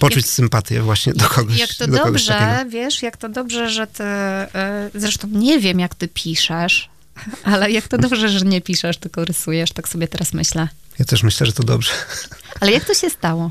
[0.00, 1.58] poczuć sympatię właśnie do kogoś.
[1.58, 2.70] Jak to do kogoś dobrze, takiego.
[2.70, 6.88] wiesz, jak to dobrze, że ty, e, zresztą nie wiem, jak ty piszesz,
[7.52, 10.68] ale jak to dobrze, że nie piszesz, tylko rysujesz, tak sobie teraz myślę.
[10.98, 11.92] Ja też myślę, że to dobrze,
[12.60, 13.50] Ale jak to się stało,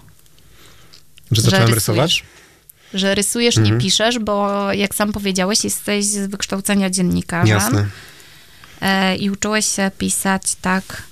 [1.32, 1.76] że zacząłem rysujesz?
[1.76, 2.24] rysować.
[2.94, 3.76] że rysujesz, Mhm.
[3.78, 7.88] nie piszesz, bo jak sam powiedziałeś, jesteś z wykształcenia dziennikarzem Jasne.
[8.86, 11.04] E, i uczyłeś się pisać tak,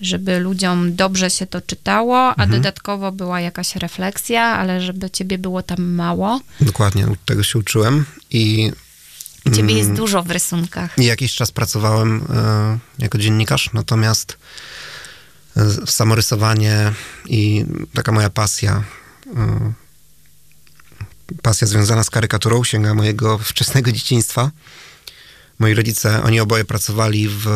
[0.00, 2.50] żeby ludziom dobrze się to czytało, a Mhm.
[2.50, 6.40] dodatkowo była jakaś refleksja, ale żeby ciebie było tam mało.
[6.60, 8.72] Dokładnie, tego się uczyłem i
[9.46, 9.96] I ciebie jest Mm.
[9.96, 10.98] dużo w rysunkach.
[10.98, 14.36] I jakiś czas pracowałem e, jako dziennikarz, natomiast
[15.56, 16.92] e, samorysowanie
[17.26, 17.64] i
[17.94, 18.82] taka moja pasja,
[19.36, 19.72] e,
[21.42, 24.50] pasja związana z karykaturą sięga mojego wczesnego dzieciństwa.
[25.58, 27.46] Moi rodzice, oni oboje pracowali w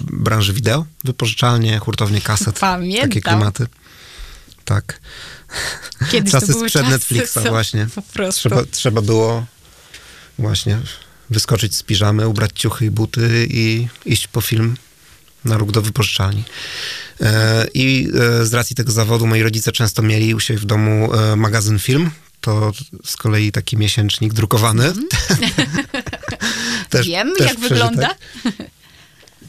[0.00, 3.08] branży wideo, wypożyczalnie, hurtownie kaset, Pamiętam.
[3.08, 3.66] takie klimaty.
[4.64, 5.00] Tak.
[6.10, 7.86] Kiedyś czasy to były sprzed czasy, Netflixa właśnie.
[7.94, 8.40] Po prostu.
[8.40, 9.46] Trzeba, trzeba było
[10.38, 10.78] właśnie
[11.30, 14.76] wyskoczyć z piżamy, ubrać ciuchy i buty i iść po film
[15.44, 16.44] na róg do wypożyczalni.
[17.20, 18.08] E, I
[18.40, 21.78] e, z racji tego zawodu moi rodzice często mieli u siebie w domu e, magazyn
[21.78, 22.10] film.
[22.40, 22.72] To
[23.04, 24.92] z kolei taki miesięcznik drukowany.
[26.90, 27.68] też, Wiem, też jak przeżytek.
[27.68, 28.14] wygląda.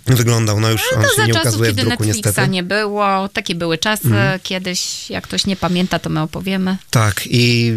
[0.06, 2.50] Wyglądał, no już on To się nie czasów, ukazuje w kiedy druku Netflixa niestety.
[2.50, 4.08] nie było, takie były czasy.
[4.08, 4.40] Mhm.
[4.40, 6.78] Kiedyś, jak ktoś nie pamięta, to my opowiemy.
[6.90, 7.74] Tak, i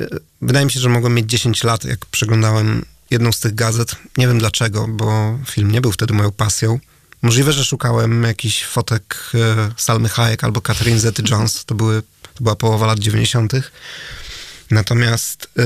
[0.00, 0.06] e,
[0.42, 3.96] wydaje mi się, że mogłem mieć 10 lat, jak przeglądałem jedną z tych gazet.
[4.16, 6.78] Nie wiem dlaczego, bo film nie był wtedy moją pasją.
[7.22, 11.64] Możliwe, że szukałem jakichś fotek e, Salmy Hayek albo Catherine Zety-Jones.
[11.64, 12.02] To, były,
[12.34, 13.52] to była połowa lat 90.
[14.70, 15.64] Natomiast e,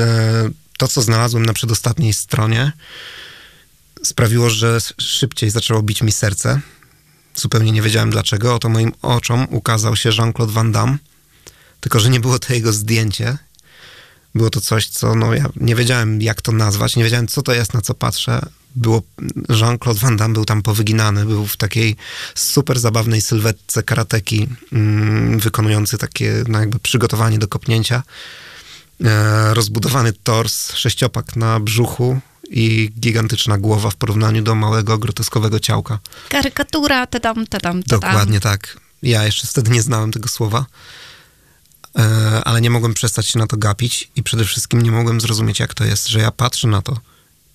[0.78, 2.72] to, co znalazłem na przedostatniej stronie,
[4.02, 6.60] sprawiło, że szybciej zaczęło bić mi serce.
[7.34, 8.54] Zupełnie nie wiedziałem dlaczego.
[8.54, 10.98] Oto moim oczom ukazał się Jean-Claude Van Damme.
[11.80, 13.38] Tylko, że nie było to jego zdjęcie.
[14.34, 17.54] Było to coś, co no, ja nie wiedziałem, jak to nazwać, nie wiedziałem, co to
[17.54, 18.40] jest, na co patrzę.
[18.76, 19.02] Było,
[19.48, 21.96] Jean-Claude Van Damme był tam powyginany, był w takiej
[22.34, 28.02] super zabawnej sylwetce karateki, mm, wykonujący takie no, jakby przygotowanie do kopnięcia.
[29.04, 32.20] E, rozbudowany tors, sześciopak na brzuchu
[32.50, 35.98] i gigantyczna głowa w porównaniu do małego, groteskowego ciałka.
[36.28, 37.88] Karykatura, te tam, te tam, te.
[37.88, 38.80] Dokładnie tak.
[39.02, 40.66] Ja jeszcze wtedy nie znałem tego słowa,
[41.98, 45.60] e, ale nie mogłem przestać się na to gapić i przede wszystkim nie mogłem zrozumieć,
[45.60, 46.96] jak to jest, że ja patrzę na to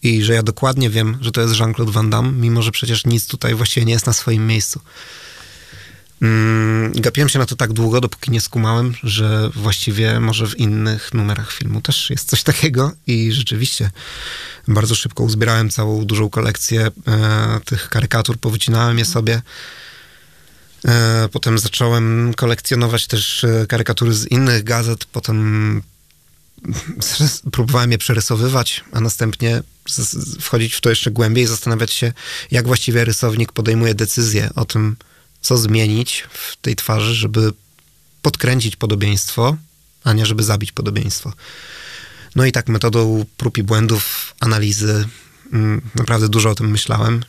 [0.04, 3.28] i że ja dokładnie wiem, że to jest Jean-Claude Van Damme, mimo że przecież nic
[3.28, 4.80] tutaj właściwie nie jest na swoim miejscu.
[6.22, 11.14] Mm, gapiłem się na to tak długo, dopóki nie skumałem, że właściwie może w innych
[11.14, 13.92] numerach filmu też jest coś takiego i rzeczywiście
[14.68, 19.42] bardzo szybko uzbierałem całą dużą kolekcję e, tych karykatur, powycinałem je sobie.
[20.86, 25.06] E, Potem zacząłem kolekcjonować też e, karykatury z innych gazet.
[25.06, 25.82] Potem
[27.52, 29.64] próbowałem je przerysowywać, a następnie
[30.42, 32.14] wchodzić w to jeszcze głębiej i zastanawiać się,
[32.52, 34.96] jak właściwie rysownik podejmuje decyzję o tym,
[35.44, 37.54] co zmienić w tej twarzy, żeby
[38.22, 39.58] podkręcić podobieństwo,
[40.04, 41.34] a nie żeby zabić podobieństwo.
[42.36, 45.08] No i tak metodą prób i błędów, analizy,
[45.54, 47.24] mm, naprawdę dużo o tym myślałem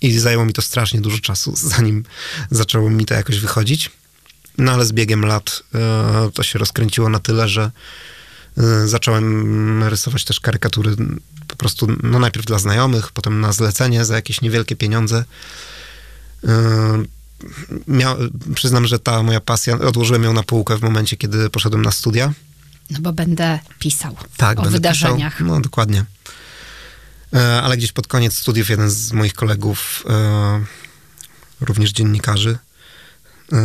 [0.00, 2.04] i zajęło mi to strasznie dużo czasu, zanim
[2.50, 3.90] zaczęło mi to jakoś wychodzić.
[4.58, 7.70] No ale z biegiem lat e, to się rozkręciło na tyle, że
[8.58, 10.96] e, zacząłem rysować też karykatury
[11.48, 15.24] po prostu, no najpierw dla znajomych, potem na zlecenie za jakieś niewielkie pieniądze.
[16.44, 17.17] E,
[17.88, 18.16] Mia,
[18.54, 22.32] przyznam, że ta moja pasja, odłożyłem ją na półkę w momencie, kiedy poszedłem na studia.
[22.90, 25.32] No bo będę pisał Tak, o będę wydarzeniach.
[25.32, 25.46] Pisał.
[25.46, 26.04] No dokładnie.
[27.34, 30.64] E, Ale gdzieś pod koniec studiów jeden z moich kolegów, e,
[31.60, 32.58] również dziennikarzy,
[33.52, 33.58] e,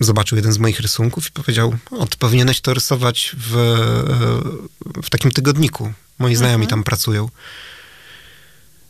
[0.00, 5.10] zobaczył jeden z moich rysunków i powiedział, o, ty powinieneś to rysować w, e, w
[5.10, 5.92] takim tygodniku.
[6.18, 7.28] Moi znajomi tam pracują.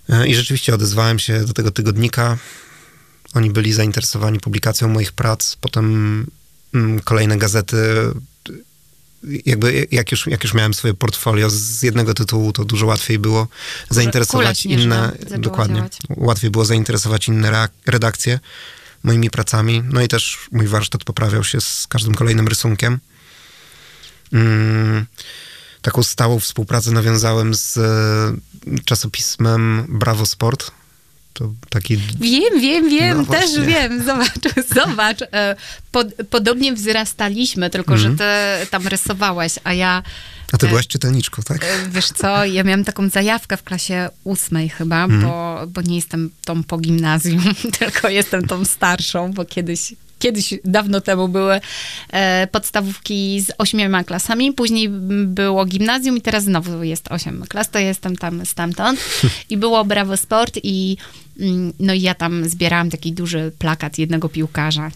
[0.09, 2.39] E, I rzeczywiście odezwałem się do tego tygodnika.
[3.35, 5.57] Oni byli zainteresowani publikacją moich prac.
[5.61, 6.27] Potem
[6.75, 7.77] mm, kolejne gazety
[9.47, 13.49] jakby jak już, jak już miałem swoje portfolio z jednego tytułu, to dużo łatwiej było
[13.91, 15.99] zainteresować śnieżna inne, zaczęła dokładnie, działać.
[16.09, 18.41] łatwiej było zainteresować inne redakcje
[19.03, 22.99] moimi pracami, no i też mój warsztat poprawiał się z każdym kolejnym rysunkiem.
[24.33, 25.07] Mm,
[25.83, 30.71] taką stałą współpracę nawiązałem z e, czasopismem Bravo Sport.
[31.33, 34.05] To taki Wiem, wiem, wiem, No też wiem.
[34.05, 34.31] Zobacz,
[34.87, 35.19] zobacz.
[35.33, 35.57] e,
[35.93, 38.25] Pod, podobnie wzrastaliśmy, tylko że ty
[38.71, 40.03] tam rysowałeś, a ja,
[40.53, 41.65] A ty E, byłaś czytelniczką, tak?
[41.65, 45.23] e, wiesz co, ja miałam taką zajawkę w klasie ósmej chyba, Mhm.
[45.23, 47.43] bo, bo nie jestem tą po gimnazjum,
[47.79, 51.61] tylko jestem tą starszą, bo kiedyś Kiedyś, dawno temu były
[52.09, 54.89] e, podstawówki z ośmioma klasami, później
[55.27, 59.01] było gimnazjum i teraz znowu jest osiem klas, to jestem tam stamtąd.
[59.51, 60.97] I było Bravo Sport i
[61.41, 64.91] mm, no i ja tam zbierałam taki duży plakat jednego piłkarza.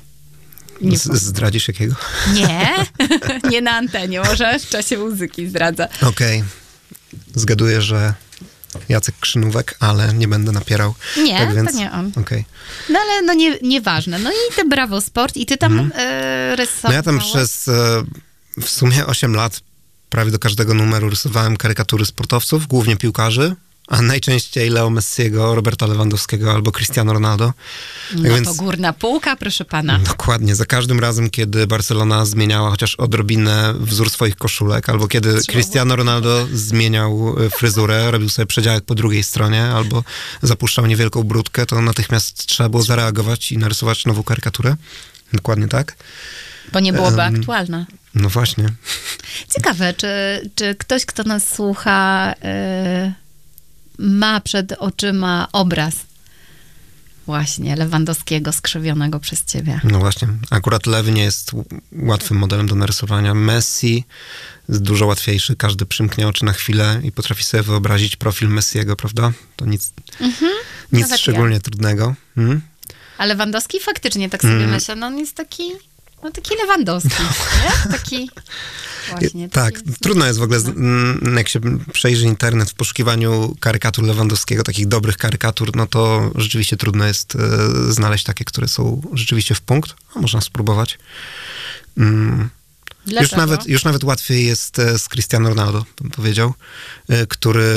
[0.81, 1.95] Nie, zdradzisz jakiego?
[2.35, 2.69] nie,
[3.51, 5.89] nie na antenie, może w czasie muzyki zdradza.
[6.03, 6.45] Okej.
[7.35, 8.15] Zgaduję, że
[8.89, 10.95] Jacek Krzynówek, ale nie będę napierał.
[11.17, 11.75] Nie, tak to więc...
[11.75, 12.13] nie on.
[12.17, 12.45] Okej.
[12.91, 14.19] No ale no nie, nieważne.
[14.19, 15.93] No i te Bravo Sport i ty tam mm.
[15.95, 16.85] e, rysowałeś?
[16.85, 18.05] No ja tam przez e,
[18.61, 19.61] w sumie 8 lat
[20.11, 23.57] prawie do każdego numeru rysowałem karykatury sportowców, głównie piłkarzy,
[23.89, 27.53] a najczęściej Leo Messiego, Roberta Lewandowskiego albo Cristiano Ronaldo.
[28.11, 29.99] Tak No więc to górna półka, proszę pana.
[29.99, 35.97] dokładnie, za każdym razem, kiedy Barcelona zmieniała chociaż odrobinę wzór swoich koszulek, albo kiedy Cristiano
[35.97, 40.05] Ronaldo zmieniał e, fryzurę, robił sobie przedziałek po drugiej stronie, albo
[40.43, 44.77] zapuszczał niewielką brudkę, to natychmiast trzeba było zareagować i narysować nową karykaturę.
[45.33, 45.97] Dokładnie tak.
[46.73, 47.87] Bo nie byłoby Em, aktualna.
[48.15, 48.69] No właśnie.
[49.55, 50.07] Ciekawe, czy,
[50.55, 52.33] czy ktoś, kto nas słucha,
[53.09, 53.24] y,
[53.99, 55.95] ma przed oczyma obraz
[57.27, 59.81] właśnie Lewandowskiego skrzywionego przez ciebie.
[59.85, 61.51] No właśnie, akurat Lewy nie jest
[61.93, 63.35] łatwym modelem do narysowania.
[63.35, 64.05] Messi
[64.69, 69.33] jest dużo łatwiejszy, każdy przymknie oczy na chwilę i potrafi sobie wyobrazić profil Messiego, prawda?
[69.57, 70.37] To nic, nic
[70.93, 71.17] Nawet ja.
[71.17, 72.15] szczególnie trudnego.
[72.35, 72.61] Hmm?
[73.19, 74.71] A Lewandowski faktycznie tak sobie Mm.
[74.71, 75.63] myślę, no on jest taki,
[76.25, 77.93] no taki Lewandowski, nie?
[77.93, 78.31] Taki
[79.11, 79.49] właśnie.
[79.49, 80.61] tak, trudno jest w ogóle,
[81.37, 81.61] jak się
[81.93, 87.93] przejrzy internet w poszukiwaniu karykatur Lewandowskiego, takich dobrych karykatur, no to rzeczywiście trudno jest e,
[87.93, 90.99] znaleźć takie, które są rzeczywiście w punkt, a można spróbować.
[91.99, 92.51] Mm.
[93.07, 96.55] Już nawet, już nawet łatwiej jest e, z Cristiano Ronaldo, bym powiedział,
[97.09, 97.75] e, który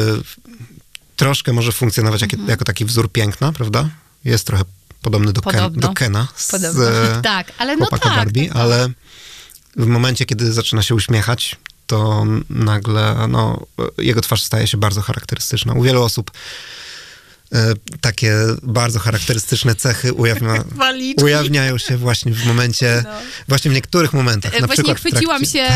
[1.16, 2.50] troszkę może funkcjonować jak, Mhm.
[2.50, 3.90] jako taki wzór piękna, prawda?
[4.26, 4.64] Jest trochę
[5.08, 8.62] podobny do, Ken, do Kena z e, Tak, ale no tak, Barbie, tak, tak.
[8.64, 8.90] ale
[9.76, 11.56] w momencie, kiedy zaczyna się uśmiechać,
[11.88, 13.66] to nagle no,
[13.98, 15.74] jego twarz staje się bardzo charakterystyczna.
[15.74, 16.32] U wielu osób
[17.54, 18.34] e, takie
[18.64, 20.64] bardzo charakterystyczne cechy ujawnia,
[21.24, 23.10] ujawniają się właśnie w momencie, No.
[23.48, 24.56] właśnie w niektórych momentach.
[24.56, 25.68] E, Na Właśnie chwyciłam trakcie- się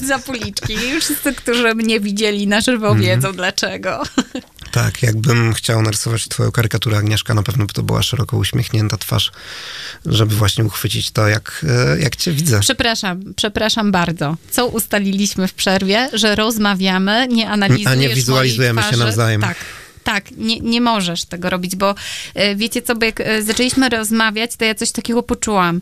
[0.00, 0.76] za, za policzki.
[1.00, 3.00] Wszyscy, którzy mnie widzieli na żywo, Mhm.
[3.06, 4.02] wiedzą dlaczego.
[4.70, 9.32] Tak, jakbym chciał narysować twoją karykaturę Agnieszka, na pewno by to była szeroko uśmiechnięta twarz,
[10.06, 12.60] żeby właśnie uchwycić to, jak, e, jak cię widzę.
[12.60, 14.36] Przepraszam, przepraszam bardzo.
[14.50, 19.40] Co ustaliliśmy w przerwie, że rozmawiamy, nie analizujesz A nie wizualizujemy się nawzajem.
[19.40, 19.56] Tak.
[20.04, 21.94] Tak, nie, nie możesz tego robić, bo
[22.34, 25.80] e, wiecie co, bo jak e, zaczęliśmy rozmawiać, to ja coś takiego poczułam.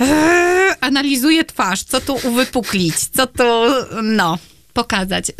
[0.00, 3.44] Eee, analizuję twarz, co tu uwypuklić, co tu,
[4.02, 4.38] no,
[4.72, 5.32] pokazać.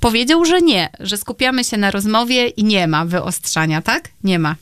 [0.00, 4.08] Powiedział, że nie, że skupiamy się na rozmowie i nie ma wyostrzania, tak?
[4.24, 4.56] Nie ma.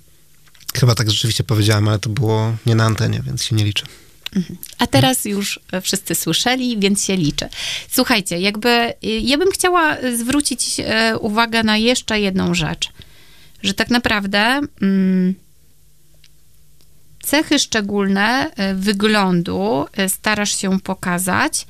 [0.74, 3.84] Chyba tak rzeczywiście powiedziałem, ale to było nie na antenie, więc się nie liczy.
[4.78, 7.48] A teraz już e, wszyscy słyszeli, więc się liczy.
[7.90, 12.88] Słuchajcie, jakby y, ja bym chciała zwrócić e, uwagę na jeszcze jedną rzecz,
[13.62, 15.34] że tak naprawdę mm,
[17.22, 21.66] cechy szczególne e, wyglądu starasz się pokazać,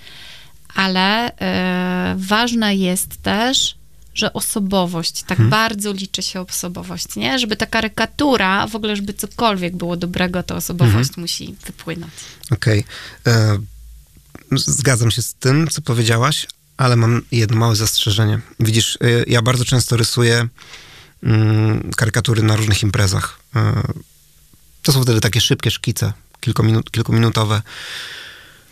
[0.74, 3.78] ale e, ważne jest też,
[4.14, 7.38] że osobowość, tak bardzo liczy się osobowość, nie?
[7.38, 12.12] Żeby ta karykatura, w ogóle żeby cokolwiek było dobrego, to osobowość musi wypłynąć.
[12.50, 12.84] Okej.
[13.26, 13.58] E,
[14.52, 16.46] Zgadzam się z tym, co powiedziałaś,
[16.76, 18.40] ale mam jedno małe zastrzeżenie.
[18.60, 20.48] Widzisz, e, ja bardzo często rysuję
[21.22, 23.40] mm, karykatury na różnych imprezach.
[24.82, 27.62] To są wtedy takie szybkie szkice, kilkuminut, kilkuminutowe,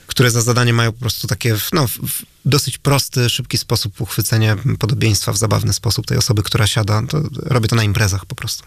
[0.06, 1.86] które za zadanie mają po prostu takie, no,
[2.44, 7.02] dosyć prosty, szybki sposób uchwycenia podobieństwa w zabawny sposób tej osoby, która siada.
[7.08, 8.64] To robię to na imprezach po prostu.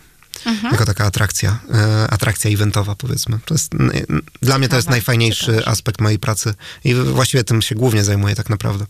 [0.72, 3.40] Jako taka atrakcja, e, atrakcja eventowa powiedzmy.
[3.46, 3.72] To jest,
[4.42, 8.50] dla mnie to jest najfajniejszy aspekt mojej pracy i właściwie tym się głównie zajmuję tak
[8.50, 8.86] naprawdę.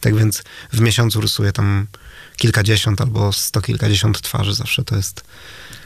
[0.00, 1.86] Tak więc w miesiącu rysuję tam
[2.36, 5.24] kilkadziesiąt albo sto kilkadziesiąt twarzy zawsze to jest.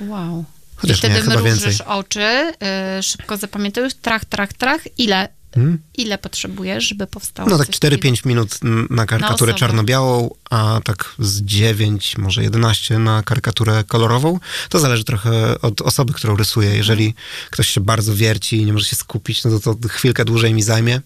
[0.01, 0.45] Wow.
[0.77, 2.53] Chociaż I wtedy nie, mrużysz oczy,
[2.99, 4.99] y, szybko zapamiętujesz, trach, trach, trach.
[4.99, 5.79] Ile, Hmm?
[5.95, 8.59] ile potrzebujesz, żeby powstało No tak coś 4-5 minut
[8.91, 9.59] na karykaturę osobę.
[9.61, 14.41] czarno-białą, a tak z 9, może 11 na karykaturę kolorową.
[14.69, 16.77] To zależy trochę od osoby, którą rysuję.
[16.77, 17.15] Jeżeli
[17.51, 20.63] ktoś się bardzo wierci i nie może się skupić, no to, to chwilkę dłużej mi
[20.63, 21.01] zajmie.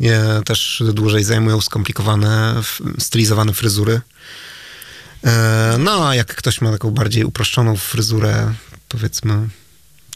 [0.00, 2.62] Nie, też dłużej zajmują skomplikowane,
[2.98, 4.00] stylizowane fryzury.
[5.24, 8.54] E, No, a jak ktoś ma taką bardziej uproszczoną fryzurę,
[8.88, 9.48] powiedzmy,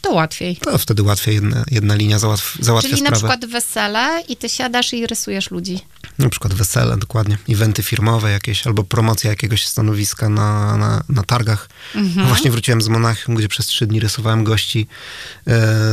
[0.03, 0.57] To łatwiej.
[0.57, 3.17] to wtedy łatwiej jedna, jedna linia załatw, załatwia Czyli na sprawę.
[3.37, 5.79] przykład wesele i ty siadasz i rysujesz ludzi.
[6.19, 7.37] Na przykład wesele, dokładnie.
[7.49, 11.69] Eventy firmowe jakieś, albo promocja jakiegoś stanowiska na, na, na targach.
[12.15, 14.87] No Właśnie wróciłem z Monachium, gdzie przez trzy dni rysowałem gości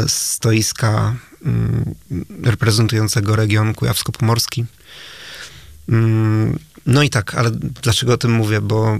[0.06, 1.94] z stoiska mm,
[2.42, 4.64] reprezentującego region kujawsko-pomorski.
[5.88, 7.50] Mm, no i tak, ale
[7.82, 8.60] dlaczego o tym mówię?
[8.60, 8.98] Bo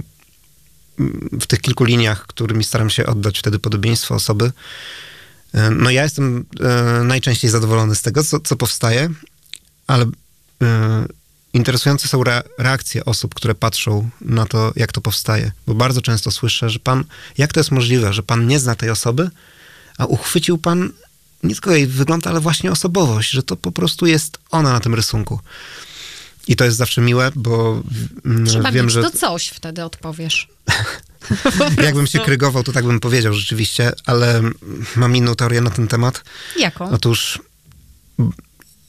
[1.41, 4.51] w tych kilku liniach, którymi staram się oddać wtedy podobieństwo osoby,
[5.53, 9.09] e, no ja jestem e, najczęściej zadowolony z tego, co, co powstaje,
[9.87, 10.05] ale
[10.61, 11.05] e,
[11.53, 15.51] interesujące są re, reakcje osób, które patrzą na to, jak to powstaje.
[15.67, 17.03] Bo bardzo często słyszę, że pan,
[17.37, 19.29] jak to jest możliwe, że pan nie zna tej osoby,
[19.97, 20.91] a uchwycił pan
[21.43, 24.95] nie tylko jej wygląd, ale właśnie osobowość, że to po prostu jest ona na tym
[24.95, 25.39] rysunku.
[26.47, 27.83] I to jest zawsze miłe, bo
[28.25, 30.47] mm, Trzeba wiem, mieć że to coś, wtedy odpowiesz.
[31.83, 34.41] jakbym się krygował, to tak bym powiedział rzeczywiście, ale
[34.95, 36.23] mam inną teorię na ten temat.
[36.59, 36.89] Jaką?
[36.89, 37.39] Otóż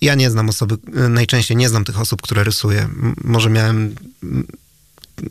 [0.00, 0.76] ja nie znam osoby,
[1.08, 2.88] najczęściej nie znam tych osób, które rysuję.
[3.24, 4.46] Może miałem mm,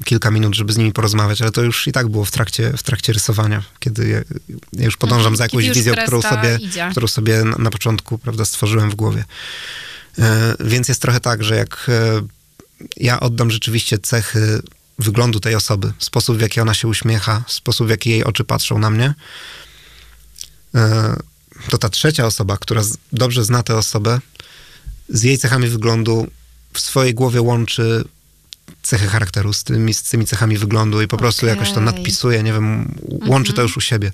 [0.06, 2.84] kilka minut, żeby z nimi porozmawiać, ale to już i tak było w trakcie, w
[2.84, 4.22] trakcie rysowania, kiedy ja,
[4.74, 6.88] ja już podążam Mhm, za jakąś wizją, którą sobie, idzie.
[6.92, 9.24] którą sobie na, na początku prawda, stworzyłem w głowie.
[10.20, 12.22] E, Więc jest trochę tak, że jak e,
[12.98, 14.62] ja oddam rzeczywiście cechy
[15.00, 18.80] wyglądu tej osoby, sposób w jaki ona się uśmiecha, sposób w jaki jej oczy patrzą
[18.80, 19.14] na mnie,
[20.76, 21.16] e,
[21.70, 22.82] to ta trzecia osoba, która
[23.14, 24.20] dobrze zna tę osobę,
[25.10, 26.28] z jej cechami wyglądu
[26.74, 28.04] w swojej głowie łączy
[28.82, 32.54] cechy charakteru z tymi, z tymi cechami wyglądu i po prostu jakoś to nadpisuje, nie
[32.54, 32.96] wiem,
[33.28, 34.12] łączy to już u siebie.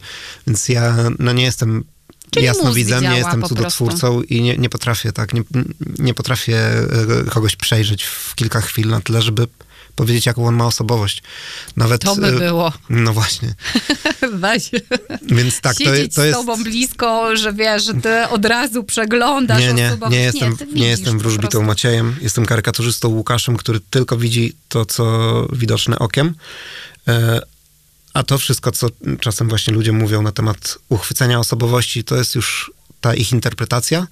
[0.48, 1.84] Więc ja no nie jestem
[2.32, 5.42] Czyli nie działa jestem cudotwórcą i nie, nie potrafię tak, nie,
[6.00, 6.86] nie potrafię e,
[7.30, 9.48] kogoś przejrzeć w kilka chwil na tyle, żeby
[9.98, 11.24] powiedzieć, jaką on ma osobowość.
[11.76, 12.74] Nawet, To by e, było.
[12.90, 13.54] No właśnie.
[14.44, 14.72] Weź.
[15.22, 16.38] Więc tak, to, Siedzieć to jest...
[16.38, 20.66] z tobą blisko, że wiesz, że ty od razu przeglądasz Nie, nie, nie jestem, nie,
[20.66, 21.62] widzisz jestem wróżbitą.
[21.62, 26.36] Maciejem, jestem karykaturzystą Łukaszem, który tylko widzi to, co widoczne okiem.
[28.18, 28.88] A to wszystko, co
[29.20, 34.08] czasem właśnie ludzie mówią na temat uchwycenia osobowości, to jest już ta ich interpretacja.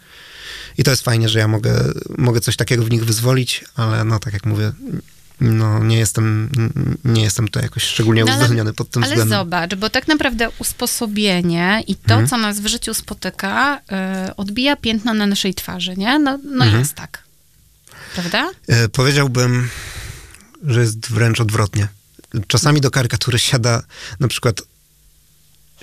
[0.78, 1.84] I to jest fajnie, że ja mogę,
[2.18, 4.72] mogę coś takiego w nich wyzwolić, ale no tak jak mówię,
[5.42, 6.50] no nie jestem,
[7.06, 9.40] nie jestem tutaj jakoś szczególnie No ale- uzdolniony pod tym Ale względem.
[9.40, 12.28] zobacz, bo tak naprawdę usposobienie i to, Mhm.
[12.28, 13.82] co nas w życiu spotyka,
[14.28, 16.20] y, odbija piętno na naszej twarzy, nie?
[16.20, 16.80] No, no Mhm.
[16.80, 17.24] jest tak.
[18.14, 18.52] Prawda?
[18.68, 19.70] E, Powiedziałbym,
[20.64, 21.88] że jest wręcz odwrotnie.
[22.48, 23.84] Czasami do karykatury siada
[24.20, 24.62] na przykład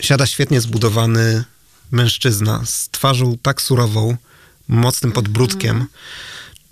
[0.00, 1.44] siada świetnie zbudowany
[1.90, 4.16] mężczyzna z twarzą tak surową,
[4.68, 5.86] mocnym podbródkiem,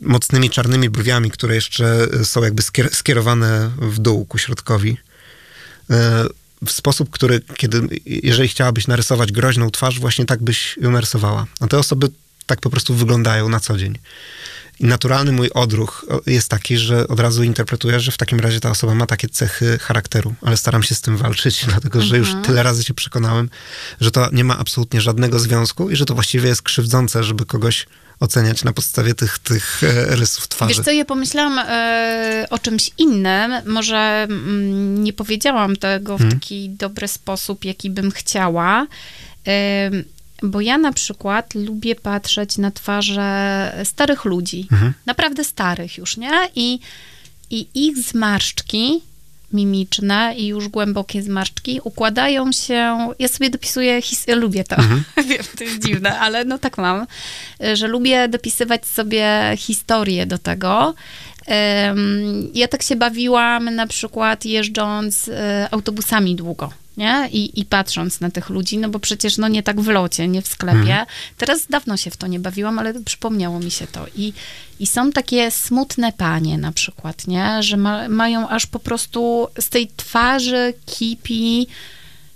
[0.03, 4.97] mocnymi czarnymi brwiami, które jeszcze są jakby skier- skierowane w dół ku środkowi.
[5.91, 6.24] E,
[6.66, 11.47] W sposób, który, kiedy, jeżeli chciałabyś narysować groźną twarz, właśnie tak byś ją narysowała.
[11.61, 12.09] A te osoby
[12.51, 13.98] tak po prostu wyglądają na co dzień.
[14.80, 18.70] I naturalny mój odruch jest taki, że od razu interpretuję, że w takim razie ta
[18.70, 22.62] osoba ma takie cechy charakteru, ale staram się z tym walczyć, dlatego że już tyle
[22.62, 23.51] razy się przekonałem,
[24.01, 27.86] że to nie ma absolutnie żadnego związku i że to właściwie jest krzywdzące, żeby kogoś
[28.20, 30.74] oceniać na podstawie tych, tych e, rysów twarzy.
[30.74, 33.53] Wiesz co, ja pomyślałam e, o czymś innym.
[33.66, 38.86] Może mm, nie powiedziałam tego w taki dobry sposób, jaki bym chciała.
[39.46, 39.90] E,
[40.43, 44.68] bo ja na przykład lubię patrzeć na twarze starych ludzi.
[45.07, 46.30] Naprawdę starych już, nie?
[46.57, 46.78] I,
[47.51, 49.01] I ich zmarszczki
[49.53, 53.09] mimiczne i już głębokie zmarszczki układają się.
[53.18, 54.76] Ja sobie dopisuję, his- lubię to.
[55.28, 57.07] Wiem, to jest dziwne, ale no tak mam,
[57.74, 60.95] że lubię dopisywać sobie historię do tego.
[62.55, 66.72] Ja tak się bawiłam na przykład jeżdżąc e, autobusami długo.
[67.01, 67.28] Nie?
[67.32, 70.42] I, I patrząc na tych ludzi, no bo przecież no nie tak w locie, nie
[70.42, 71.07] w sklepie.
[71.36, 74.07] Teraz dawno się w to nie bawiłam, ale przypomniało mi się to.
[74.16, 74.32] I,
[74.80, 77.62] i są takie smutne panie na przykład, nie?
[77.62, 81.66] Że ma, mają aż po prostu z tej twarzy kipi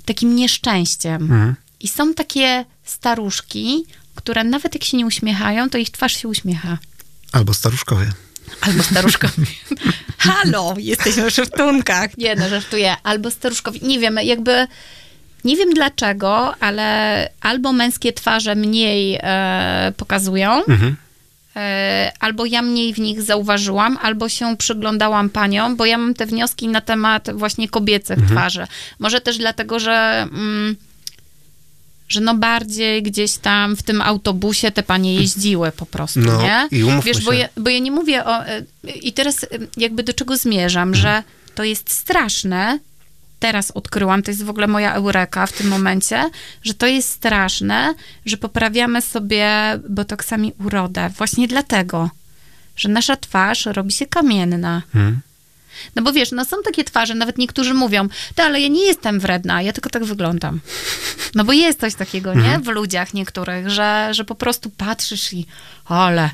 [0.05, 1.29] takim nieszczęściem.
[1.81, 3.85] I są takie staruszki,
[4.15, 6.79] które nawet jak się nie uśmiechają, to ich twarz się uśmiecha.
[7.33, 8.13] Albo staruszkowie.
[8.67, 9.47] Albo staruszkowi.
[10.19, 12.19] Halo, jesteśmy w szeptunkach.
[12.19, 12.97] Nie no, żartuję.
[13.03, 13.81] Albo staruszkowi.
[13.83, 14.67] Nie wiem, jakby...
[15.45, 20.63] Nie wiem dlaczego, ale albo męskie twarze mniej e, pokazują,
[21.57, 26.27] e, albo ja mniej w nich zauważyłam, albo się przyglądałam paniom, bo ja mam te
[26.27, 28.67] wnioski na temat właśnie kobiecych twarzy.
[28.99, 29.93] Może też dlatego, że...
[30.33, 30.77] Mm,
[32.09, 36.69] że no bardziej gdzieś tam w tym autobusie te panie jeździły po prostu, No, nie?
[36.71, 38.47] i Wiesz, bo ja, bo ja nie mówię o...
[38.47, 38.63] e,
[39.03, 39.47] I teraz e,
[39.77, 41.23] jakby do czego zmierzam, że
[41.55, 42.79] to jest straszne,
[43.41, 46.31] teraz odkryłam, to jest w ogóle moja eureka w tym momencie,
[46.63, 47.95] że to jest straszne,
[48.27, 49.49] że poprawiamy sobie
[49.89, 51.11] botoksami urodę.
[51.19, 52.11] Właśnie dlatego,
[52.77, 54.83] że nasza twarz robi się kamienna.
[55.97, 59.21] No bo wiesz, no są takie twarze, nawet niektórzy mówią, to ale ja nie jestem
[59.21, 60.61] wredna, ja tylko tak wyglądam.
[61.35, 62.59] No bo jest coś takiego, nie?
[62.59, 65.47] W ludziach niektórych, że, że po prostu patrzysz i
[65.85, 66.31] ale,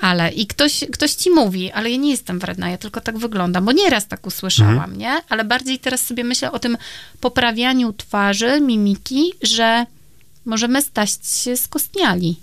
[0.00, 0.30] ale.
[0.30, 3.72] I ktoś, ktoś ci mówi, ale ja nie jestem wredna, ja tylko tak wyglądam, bo
[3.72, 5.20] nieraz tak usłyszałam, nie?
[5.28, 6.76] Ale bardziej teraz sobie myślę o tym
[7.20, 9.86] poprawianiu twarzy, mimiki, że
[10.44, 12.36] możemy stać się skostniali.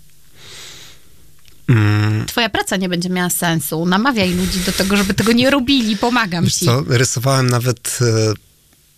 [1.72, 3.86] Mm, Twoja praca nie będzie miała sensu.
[3.86, 5.97] Namawiaj ludzi do tego, żeby tego nie robili.
[5.97, 6.65] Pomagam Wiesz ci.
[6.65, 8.34] co, rysowałem nawet e,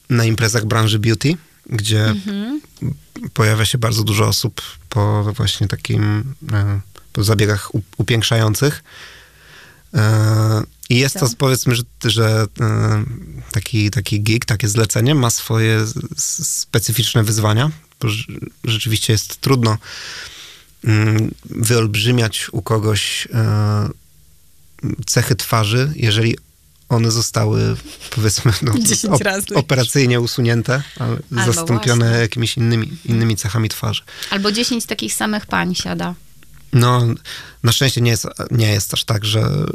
[0.09, 2.61] na imprezach branży beauty, gdzie Mhm.
[3.33, 6.79] pojawia się bardzo dużo osób po właśnie takim, e,
[7.13, 8.83] po zabiegach upiększających.
[9.93, 12.45] E, I jest to, powiedzmy, że, że
[13.51, 15.85] taki, taki gig, takie zlecenie ma swoje
[16.17, 19.77] specyficzne wyzwania, bo rz- rzeczywiście jest trudno
[21.45, 23.89] wyolbrzymiać u kogoś e,
[25.05, 26.37] cechy twarzy, jeżeli
[26.89, 27.75] one zostały,
[28.09, 29.55] powiedzmy, no, 10 razy.
[29.55, 32.21] operacyjnie usunięte, ale zastąpione właśnie.
[32.21, 34.01] jakimiś innymi, innymi cechami twarzy.
[34.29, 36.15] Albo 10 takich samych pań siada.
[36.73, 37.07] No,
[37.63, 39.65] na szczęście nie jest, nie jest aż tak, że,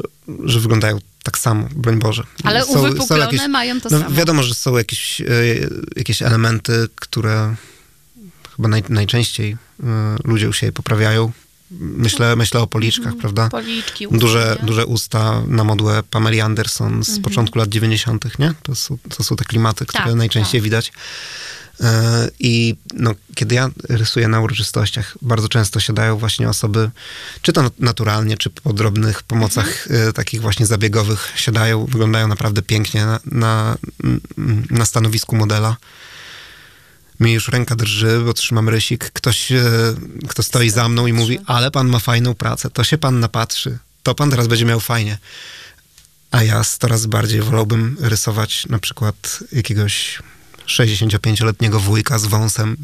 [0.43, 2.23] że wyglądają tak samo, broń Boże.
[2.43, 4.15] Ale Są- są uwypuklone jakieś- mają to no, samo.
[4.15, 5.25] Wiadomo, że są jakieś, e,
[5.95, 7.55] jakieś elementy, które
[8.55, 9.57] chyba naj, najczęściej
[10.23, 11.31] ludzie u siebie poprawiają.
[11.71, 13.49] Myślę, myślę o policzkach, prawda?
[13.49, 14.67] Policzki, Duże, usta, nie?
[14.67, 18.53] duże usta na modłę Pameli Anderson z początku lat 90., nie?
[18.63, 20.63] To są, to są te klimaty, które Tak, najczęściej tak.
[20.63, 20.91] widać.
[21.81, 26.89] E, I no, kiedy ja rysuję na uroczystościach, bardzo często siadają właśnie osoby,
[27.41, 30.09] czy to naturalnie, czy po drobnych pomocach Mhm.
[30.09, 33.77] e, takich właśnie zabiegowych siadają, wyglądają naprawdę pięknie na, na,
[34.69, 35.77] na stanowisku modela.
[37.19, 39.11] Mi już ręka drży, bo trzymam rysik.
[39.11, 39.61] Ktoś, e,
[40.27, 43.77] kto stoi za mną i mówi, ale pan ma fajną pracę, to się pan napatrzy,
[44.03, 45.17] to pan teraz będzie miał fajnie.
[46.31, 50.19] A ja sto razy bardziej wolałbym rysować na przykład jakiegoś
[50.67, 52.77] 65-letniego wujka z wąsem,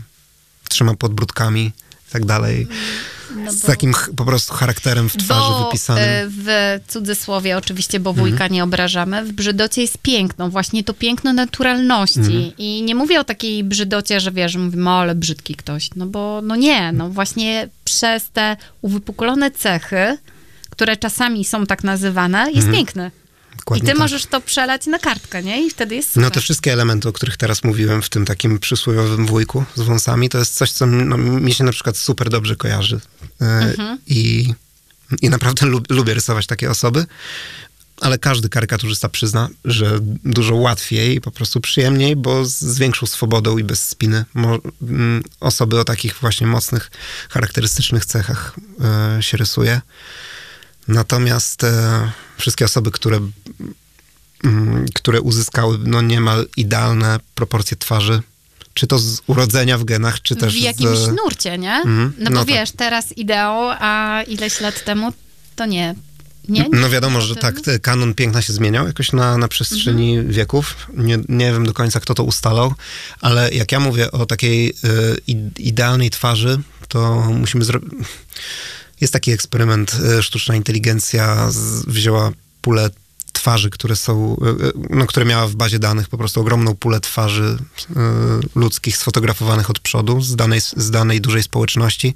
[0.70, 1.66] trzema podbródkami
[2.10, 2.68] i tak dalej.
[3.36, 6.04] No z takim po prostu charakterem w twarzy Bo wypisanym.
[6.04, 6.48] e, w
[6.88, 8.52] cudzysłowie oczywiście, bo wujka Mhm.
[8.54, 12.20] nie obrażamy, w brzydocie jest piękno, właśnie to piękno naturalności.
[12.20, 12.52] Mhm.
[12.58, 15.90] I nie mówię o takiej brzydocie, że wiesz, mówimy, o, ale brzydki ktoś.
[15.96, 20.18] No bo no nie, no właśnie przez te uwypuklone cechy,
[20.70, 23.12] które czasami są tak nazywane, jest piękny.
[23.66, 23.99] I Dokładnie ty tak.
[23.99, 25.66] możesz to przelać na kartkę, nie?
[25.66, 26.24] I wtedy jest super.
[26.24, 30.30] No te wszystkie elementy, o których teraz mówiłem w tym takim przysłowiowym wujku z wąsami,
[30.30, 32.99] to jest coś, co no, mi się na przykład super dobrze kojarzy.
[33.41, 33.97] E, Mhm.
[34.07, 34.53] I,
[35.22, 37.05] I naprawdę lub, lubię rysować takie osoby.
[38.01, 43.63] ale każdy karykaturzysta przyzna, że dużo łatwiej, po prostu przyjemniej, bo z, większą swobodą i
[43.63, 46.91] bez spiny mo, mm, osoby o takich właśnie mocnych,
[47.30, 48.55] charakterystycznych cechach
[49.18, 49.82] e, się rysuje.
[50.88, 53.20] Natomiast e, wszystkie osoby, które,
[54.96, 58.22] które uzyskały no, niemal idealne proporcje twarzy,
[58.74, 61.08] czy to z urodzenia w genach, czy też w jakimś z...
[61.08, 61.74] nurcie, nie?
[61.76, 62.14] Mhm.
[62.18, 62.48] No bo No tak.
[62.48, 65.14] wiesz, teraz ideał, a ileś lat temu
[65.56, 65.96] to nie.
[66.50, 66.62] Nie?
[66.62, 70.34] nie No wiadomo, że tak, kanon piękna się zmieniał jakoś na, na przestrzeni Mhm.
[70.34, 70.88] wieków.
[70.93, 72.74] Nie, nie wiem do końca, kto to ustalał,
[73.22, 74.74] ale jak ja mówię o takiej y,
[75.58, 77.91] idealnej twarzy, to musimy zrobić...
[79.02, 82.32] Jest taki eksperyment, y, sztuczna inteligencja z, wzięła
[82.62, 82.89] pulę
[83.36, 87.00] twarzy, które są, y, y, no, które miała w bazie danych po prostu ogromną pulę
[87.00, 87.58] twarzy
[87.90, 87.94] y,
[88.56, 92.14] ludzkich sfotografowanych od przodu z danej, z danej dużej społeczności,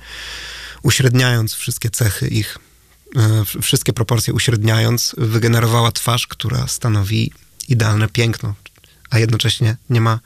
[0.83, 2.57] uśredniając wszystkie cechy ich
[3.15, 7.31] e, wszystkie proporcje uśredniając, wygenerowała twarz, która stanowi
[7.67, 8.55] idealne piękno,
[9.09, 10.19] a jednocześnie nie ma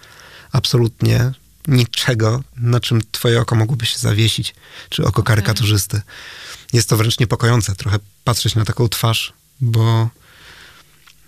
[0.52, 1.32] absolutnie
[1.68, 4.56] niczego, na czym twoje oko mogłoby się zawiesić,
[4.90, 6.02] czy oko karykaturzysty.
[6.74, 10.10] Jest to wręcz niepokojące trochę patrzeć na taką twarz, bo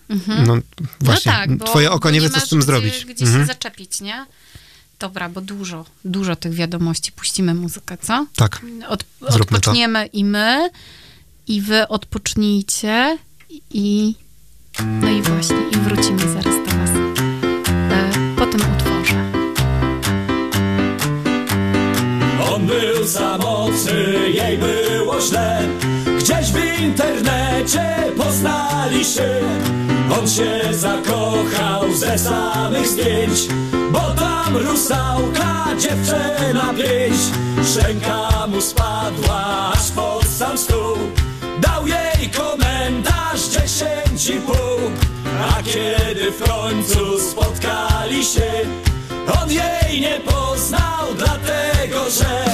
[0.09, 0.57] no
[1.01, 3.05] właśnie, no tak, bo, twoje oko bo nie wie, co z tym gdzie, zrobić.
[3.05, 3.43] Gdzie Mhm.
[3.43, 4.25] się zaczepić, nie?
[4.99, 7.11] Dobra, bo dużo, dużo tych wiadomości.
[7.11, 8.25] Puścimy muzykę, co?
[8.35, 9.55] Tak, Od, Zróbmy to.
[9.57, 10.69] odpoczniemy i my,
[11.47, 13.17] i wy odpocznijcie
[13.71, 14.15] i
[15.01, 19.31] no i właśnie, i wrócimy zaraz do was e, po tym utworze.
[22.53, 25.67] On był samotny, jej było źle
[26.55, 29.29] w internecie poznali się.
[30.19, 33.47] On się zakochał ze samych zdjęć
[33.91, 37.17] Bo tam rusałka dziewczyna pięć.
[37.69, 40.97] Szczęka mu spadła aż pod sam stół.
[41.59, 44.91] Dał jej komentarz dziesięć i pół.
[45.49, 48.51] A kiedy w końcu spotkali się
[49.41, 52.44] on jej nie poznał, dlatego że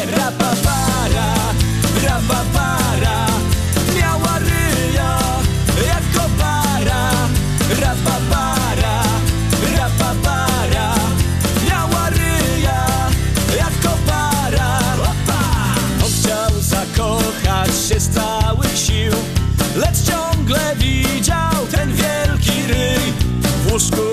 [23.72, 24.11] W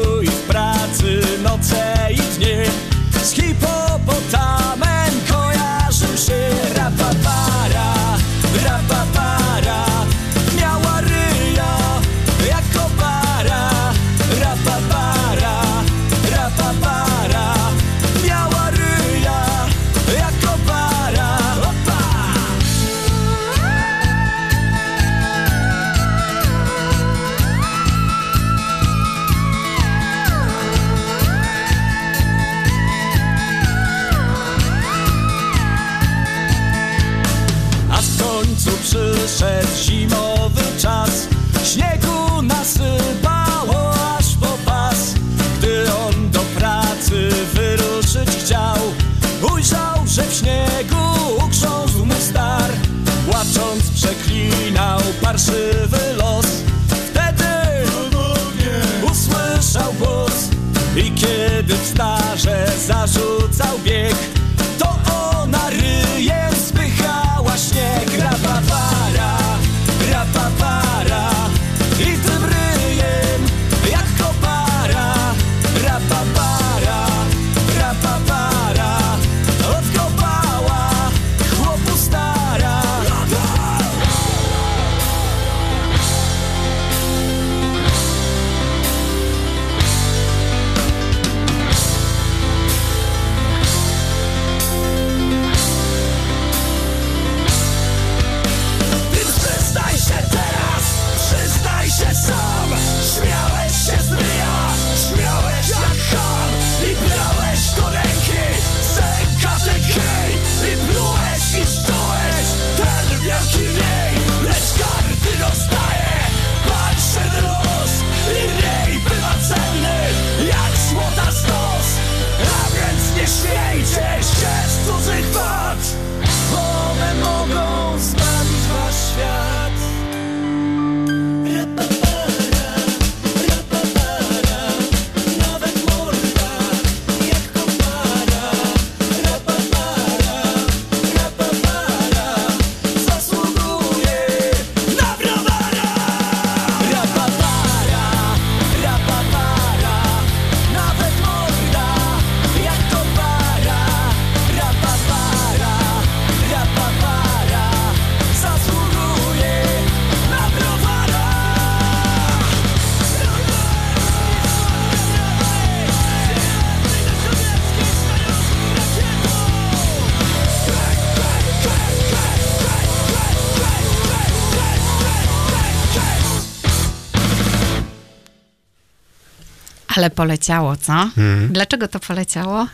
[180.09, 180.92] Ale poleciało, co?
[180.92, 181.52] Mhm.
[181.52, 182.66] Dlaczego to poleciało?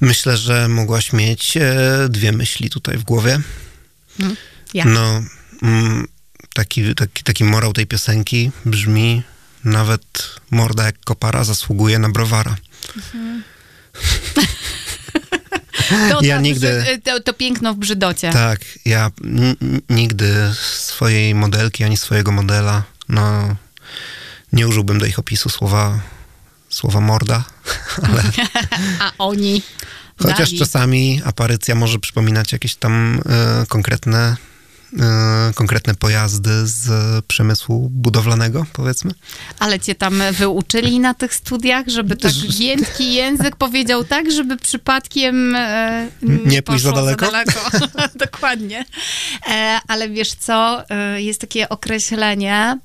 [0.00, 3.38] Myślę, że mogłaś mieć e, dwie myśli tutaj w głowie.
[4.74, 4.84] Ja.
[4.84, 5.22] No,
[5.62, 6.06] mm,
[6.54, 9.22] taki, taki, taki morał tej piosenki brzmi
[9.64, 10.02] nawet
[10.50, 12.56] morda jak kopara zasługuje na browara.
[16.10, 18.30] To, Ja to, nigdy- że- To, to piękno w brzydocie.
[18.32, 19.10] Tak, ja
[19.90, 20.34] nigdy
[20.76, 23.56] swojej modelki ani swojego modela, no,
[24.52, 26.00] nie użyłbym do ich opisu słowa,
[26.76, 27.44] słowa morda,
[28.08, 28.22] ale
[29.06, 29.62] A oni
[30.22, 30.58] chociaż dali.
[30.58, 34.36] czasami aparycja może przypominać jakieś tam e, konkretne,
[35.00, 36.88] e, konkretne pojazdy z
[37.24, 39.10] przemysłu budowlanego, powiedzmy.
[39.58, 45.56] Ale cię tam wyuczyli na tych studiach, żeby tak giętki język powiedział tak, żeby przypadkiem
[45.56, 47.26] e, Nie pójść za poszło daleko?
[48.14, 48.84] Dokładnie.
[49.48, 52.78] E, ale wiesz co, e, jest takie określenie,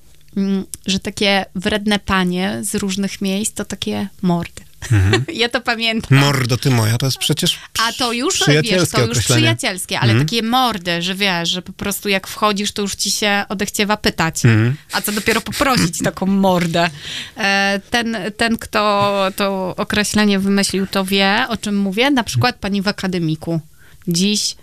[0.86, 4.62] że takie wredne panie z różnych miejsc to takie mordy.
[5.34, 6.18] Ja to pamiętam.
[6.18, 10.28] Mordo ty moja, to jest przecież A to już, wiesz, to już przyjacielskie, ale Mhm.
[10.30, 14.46] takie mordy, że wiesz, że po prostu jak wchodzisz, to już ci się odechciewa pytać.
[14.46, 14.76] Mhm.
[14.92, 16.90] A co dopiero poprosić taką mordę.
[17.38, 22.12] E, Ten, ten, kto to określenie wymyślił, to wie, o czym mówię.
[22.12, 23.62] Na przykład pani w akademiku.
[24.08, 24.56] Dziś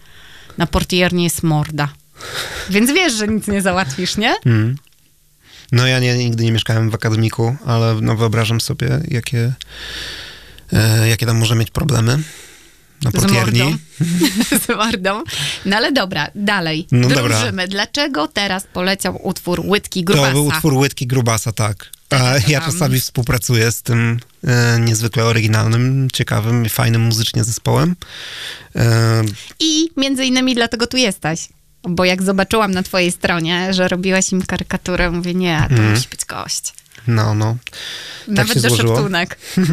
[0.58, 1.88] na portierni jest morda.
[2.70, 4.34] Więc wiesz, że nic nie załatwisz, nie?
[5.72, 9.52] No ja nie, nigdy nie mieszkałem w akademiku, ale no wyobrażam sobie, jakie,
[10.72, 12.18] e, jakie tam może mieć problemy
[13.02, 13.60] na Z portierni.
[13.60, 13.78] mordą.
[14.66, 15.22] Z mordą.
[15.64, 16.86] No ale dobra, dalej.
[16.92, 17.52] No dobra.
[17.68, 20.26] Dlaczego teraz poleciał utwór Łydki Grubasa?
[20.28, 21.90] To był utwór Łydki Grubasa, tak.
[22.10, 22.72] A ja tam.
[22.72, 27.96] czasami współpracuję z tym e, niezwykle oryginalnym, ciekawym i fajnym muzycznie zespołem.
[28.76, 29.22] E,
[29.60, 31.48] I między innymi dlatego tu jesteś.
[31.88, 36.24] Bo jak zobaczyłam na twojej stronie, że robiłaś im karykaturę, mówię, nie, to musi być
[36.24, 36.72] gość.
[37.06, 37.56] no, no.
[38.26, 38.96] Tak Nawet się do złożyło.
[38.96, 39.38] szeptunek.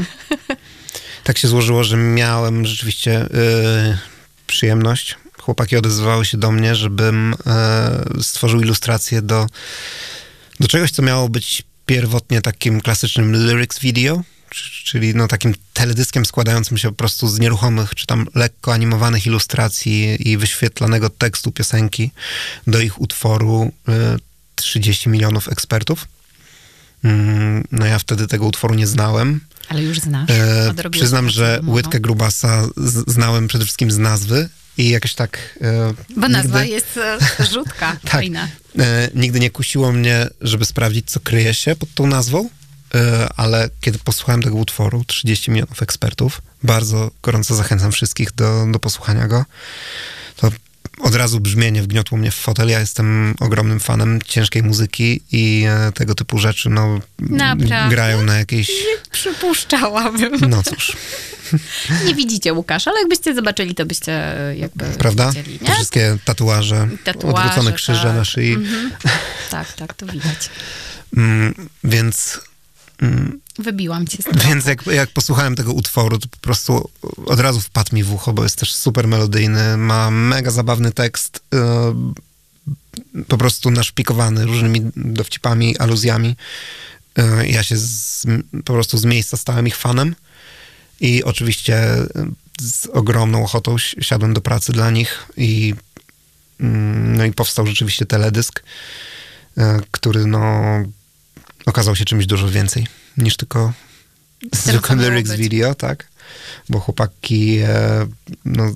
[1.24, 3.98] Tak się złożyło, że miałem rzeczywiście e,
[4.48, 5.16] przyjemność.
[5.42, 9.48] Chłopaki odezwały się do mnie, żebym e, stworzył ilustrację do,
[10.60, 14.22] do czegoś, co miało być pierwotnie takim klasycznym lyrics video,
[14.84, 20.30] czyli no takim teledyskiem składającym się po prostu z nieruchomych, czy tam lekko animowanych ilustracji
[20.30, 22.12] i wyświetlanego tekstu piosenki
[22.68, 24.18] do ich utworu e,
[24.56, 26.08] 30 milionów ekspertów.
[27.04, 29.42] Mm, No ja wtedy tego utworu nie znałem.
[29.70, 30.30] Ale już znasz.
[30.30, 32.68] E, przyznam, że łydkę grubasa
[33.08, 35.60] znałem przede wszystkim z nazwy i jakoś tak.
[35.62, 37.18] E, Bo nazwa nigdy, jest e,
[37.54, 38.48] rzutka, tak, fajna.
[38.80, 42.50] e, nigdy nie kusiło mnie, żeby sprawdzić, co kryje się pod tą nazwą,
[43.38, 49.28] ale kiedy posłuchałem tego utworu, 30 milionów ekspertów, bardzo gorąco zachęcam wszystkich do, do posłuchania
[49.28, 49.46] go.
[50.36, 50.52] To
[51.02, 52.70] od razu brzmienie wgniotło mnie w fotel.
[52.70, 57.90] Ja jestem ogromnym fanem ciężkiej muzyki i e, tego typu rzeczy, no, Naprawdę?
[57.90, 58.72] grają na jakiejś.
[59.12, 60.50] Przypuszczałabym.
[60.50, 60.98] No cóż,
[62.06, 65.28] Nie widzicie Łukasz, ale jakbyście zobaczyli, to byście e, jakby prawda?
[65.32, 65.76] widzieli, Te nie?
[65.76, 68.16] wszystkie tatuaże, Tatuaże, odwrócone krzyże tak.
[68.16, 68.58] na szyi.
[69.50, 70.50] Tak, tak, to widać.
[73.60, 76.90] Wybiłam cię z więc jak, jak posłuchałem tego utworu, to po prostu
[77.26, 81.40] od razu wpadł mi w ucho, bo jest też super melodyjny, ma mega zabawny tekst,
[81.54, 86.36] yy, po prostu naszpikowany różnymi dowcipami, aluzjami.
[87.18, 88.26] Yy, ja się z,
[88.66, 90.16] po prostu z miejsca stałem ich fanem
[91.00, 91.88] i oczywiście
[92.62, 95.74] z ogromną ochotą si- siadłem do pracy dla nich i
[96.60, 98.64] mm, no i powstał rzeczywiście teledysk,
[99.58, 100.64] yy, który no
[101.66, 102.88] okazał się czymś dużo więcej
[103.18, 103.74] niż tylko
[104.54, 106.08] zwykły co miało lyrics video, tak?
[106.70, 108.08] Bo chłopaki e,
[108.46, 108.72] no,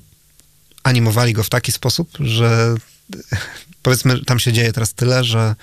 [0.83, 2.75] animowali go w taki sposób, że
[3.83, 5.55] powiedzmy, tam się dzieje teraz tyle, że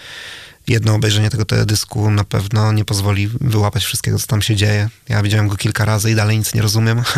[0.69, 4.89] jedno obejrzenie tego teledysku na pewno nie pozwoli wyłapać wszystkiego, co tam się dzieje.
[5.09, 7.03] Ja widziałem go kilka razy i dalej nic nie rozumiem.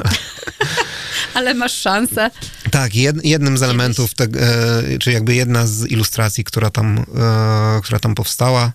[1.35, 2.31] Ale masz szansę.
[2.71, 7.81] Tak, jed, jednym z elementów, te, e, czy jakby jedna z ilustracji, która tam, e,
[7.83, 8.73] która tam powstała,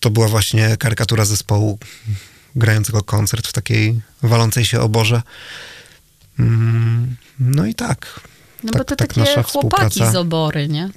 [0.00, 1.78] to była właśnie karykatura zespołu
[2.56, 5.22] grającego koncert w takiej walącej się oborze.
[6.38, 8.20] Mm, no i tak.
[8.64, 10.12] No tak, bo to tak takie chłopaki współpraca.
[10.12, 10.90] z obory, nie?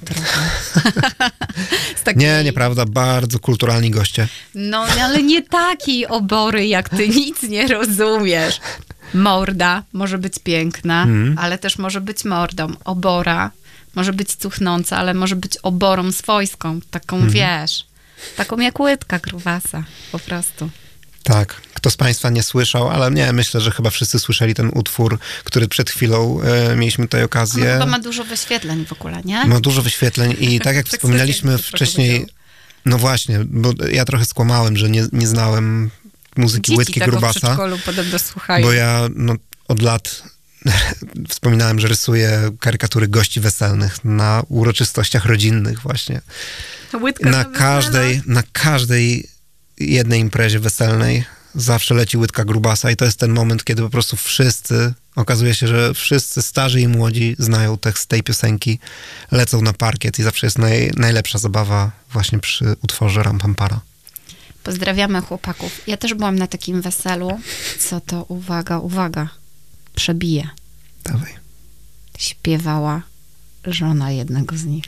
[1.95, 4.27] Z takiej, Nie, nieprawda, bardzo kulturalni goście.
[4.55, 8.59] No, ale nie takiej obory, jak ty nic nie rozumiesz.
[9.13, 11.37] Morda może być piękna, Mhm.
[11.37, 12.67] ale też może być mordą.
[12.85, 13.51] Obora
[13.95, 17.33] może być cuchnąca, ale może być oborą swojską, taką Mhm.
[17.33, 17.85] wiesz,
[18.35, 20.69] taką jak łydka grubasa, po prostu.
[21.23, 21.61] Tak.
[21.73, 25.67] Kto z Państwa nie słyszał, ale nie, myślę, że chyba wszyscy słyszeli ten utwór, który
[25.67, 27.73] przed chwilą e, mieliśmy tutaj On okazję.
[27.73, 29.45] chyba ma dużo wyświetleń w ogóle, nie?
[29.45, 32.25] Ma dużo wyświetleń i tak jak Tak wspominaliśmy wcześniej,
[32.85, 35.89] no właśnie, bo ja trochę skłamałem, że nie, nie znałem
[36.37, 37.39] muzyki Dzieci Łydki tego w Grubasa.
[37.39, 38.65] przedszkolu podobno słuchają.
[38.65, 39.33] Bo ja no,
[39.67, 40.23] od lat
[41.29, 46.21] wspominałem, że rysuję karykatury gości weselnych na uroczystościach rodzinnych właśnie.
[47.01, 47.57] Łydka Na wesela.
[47.57, 49.27] każdej, na każdej
[49.79, 51.23] jednej imprezie weselnej
[51.55, 55.67] zawsze leci łydka grubasa i to jest ten moment, kiedy po prostu wszyscy, okazuje się,
[55.67, 58.79] że wszyscy starzy i młodzi znają tekst tej piosenki,
[59.31, 63.79] lecą na parkiet i zawsze jest naj, najlepsza zabawa właśnie przy utworze Rampampara.
[64.63, 65.81] Pozdrawiamy chłopaków.
[65.87, 67.39] Ja też byłam na takim weselu.
[67.79, 69.29] Co to, uwaga, uwaga,
[69.95, 70.49] przebije.
[71.03, 71.33] Dawaj.
[72.17, 73.01] Śpiewała
[73.65, 74.85] żona jednego z nich.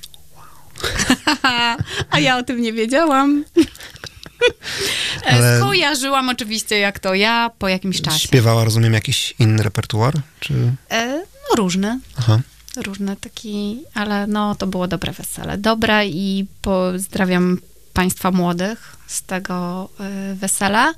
[2.09, 3.43] A ja o tym nie wiedziałam.
[5.29, 8.19] Ale- Skojarzyłam oczywiście jak to ja po jakimś czasie.
[8.27, 10.13] Śpiewała, rozumiem, jakiś inny repertuar?
[10.39, 10.53] Czy...
[10.91, 11.07] E,
[11.49, 11.99] no różny.
[12.17, 12.39] Aha.
[12.77, 15.57] Różny taki, ale no to było dobre wesele.
[15.57, 17.57] Dobre i pozdrawiam
[17.93, 19.89] państwa młodych z tego
[20.31, 20.93] y, wesela,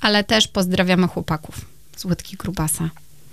[0.00, 1.60] ale też pozdrawiamy chłopaków
[1.96, 2.88] z Łydki Grubasa.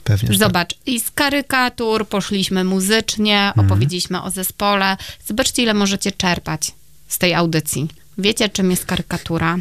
[0.10, 0.30] Pewnie.
[0.30, 0.38] tak.
[0.38, 3.66] Zobacz, i z karykatur poszliśmy muzycznie, Mhm.
[3.66, 4.98] opowiedzieliśmy o zespole.
[5.28, 6.72] Zobaczcie, ile możecie czerpać
[7.08, 7.88] z tej audycji.
[8.18, 9.58] Wiecie, czym jest karykatura,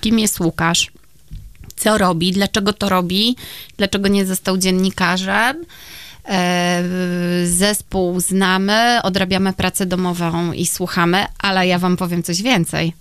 [0.00, 0.90] kim jest Łukasz,
[1.76, 3.36] co robi, dlaczego to robi,
[3.76, 5.64] dlaczego nie został dziennikarzem.
[6.28, 6.82] E,
[7.46, 12.92] Zespół znamy, odrabiamy pracę domową i słuchamy, ale ja wam powiem coś więcej.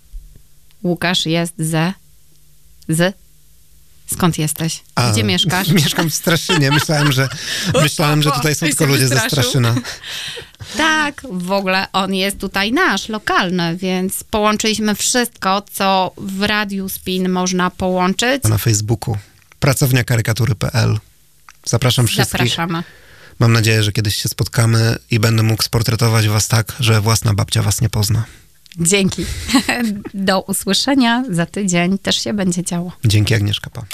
[0.83, 1.93] Łukasz jest ze...
[2.89, 3.15] z...
[4.13, 4.83] Skąd jesteś?
[4.95, 5.67] A, Gdzie mieszkasz?
[5.83, 6.71] Mieszkam w Straszynie.
[6.71, 7.29] Myślałem, że,
[7.83, 9.19] myślałem, że tutaj są tylko ludzie ze.
[9.19, 9.75] Straszyna.
[10.77, 17.29] Tak, w ogóle on jest tutaj nasz, lokalny, więc połączyliśmy wszystko, co w Radiu Spin
[17.29, 18.43] można połączyć.
[18.43, 19.17] Na Facebooku.
[19.59, 20.97] Pracownia karykatury.pl.
[21.65, 22.31] Zapraszam wszystkich.
[22.31, 22.83] Zapraszamy.
[23.39, 27.61] Mam nadzieję, że kiedyś się spotkamy i będę mógł sportretować was tak, że własna babcia
[27.61, 28.23] was nie pozna.
[28.79, 29.25] Dzięki.
[30.13, 31.97] Do usłyszenia za tydzień.
[31.97, 32.91] Też się będzie działo.
[33.05, 33.69] Dzięki Agnieszka.
[33.69, 33.85] Pa.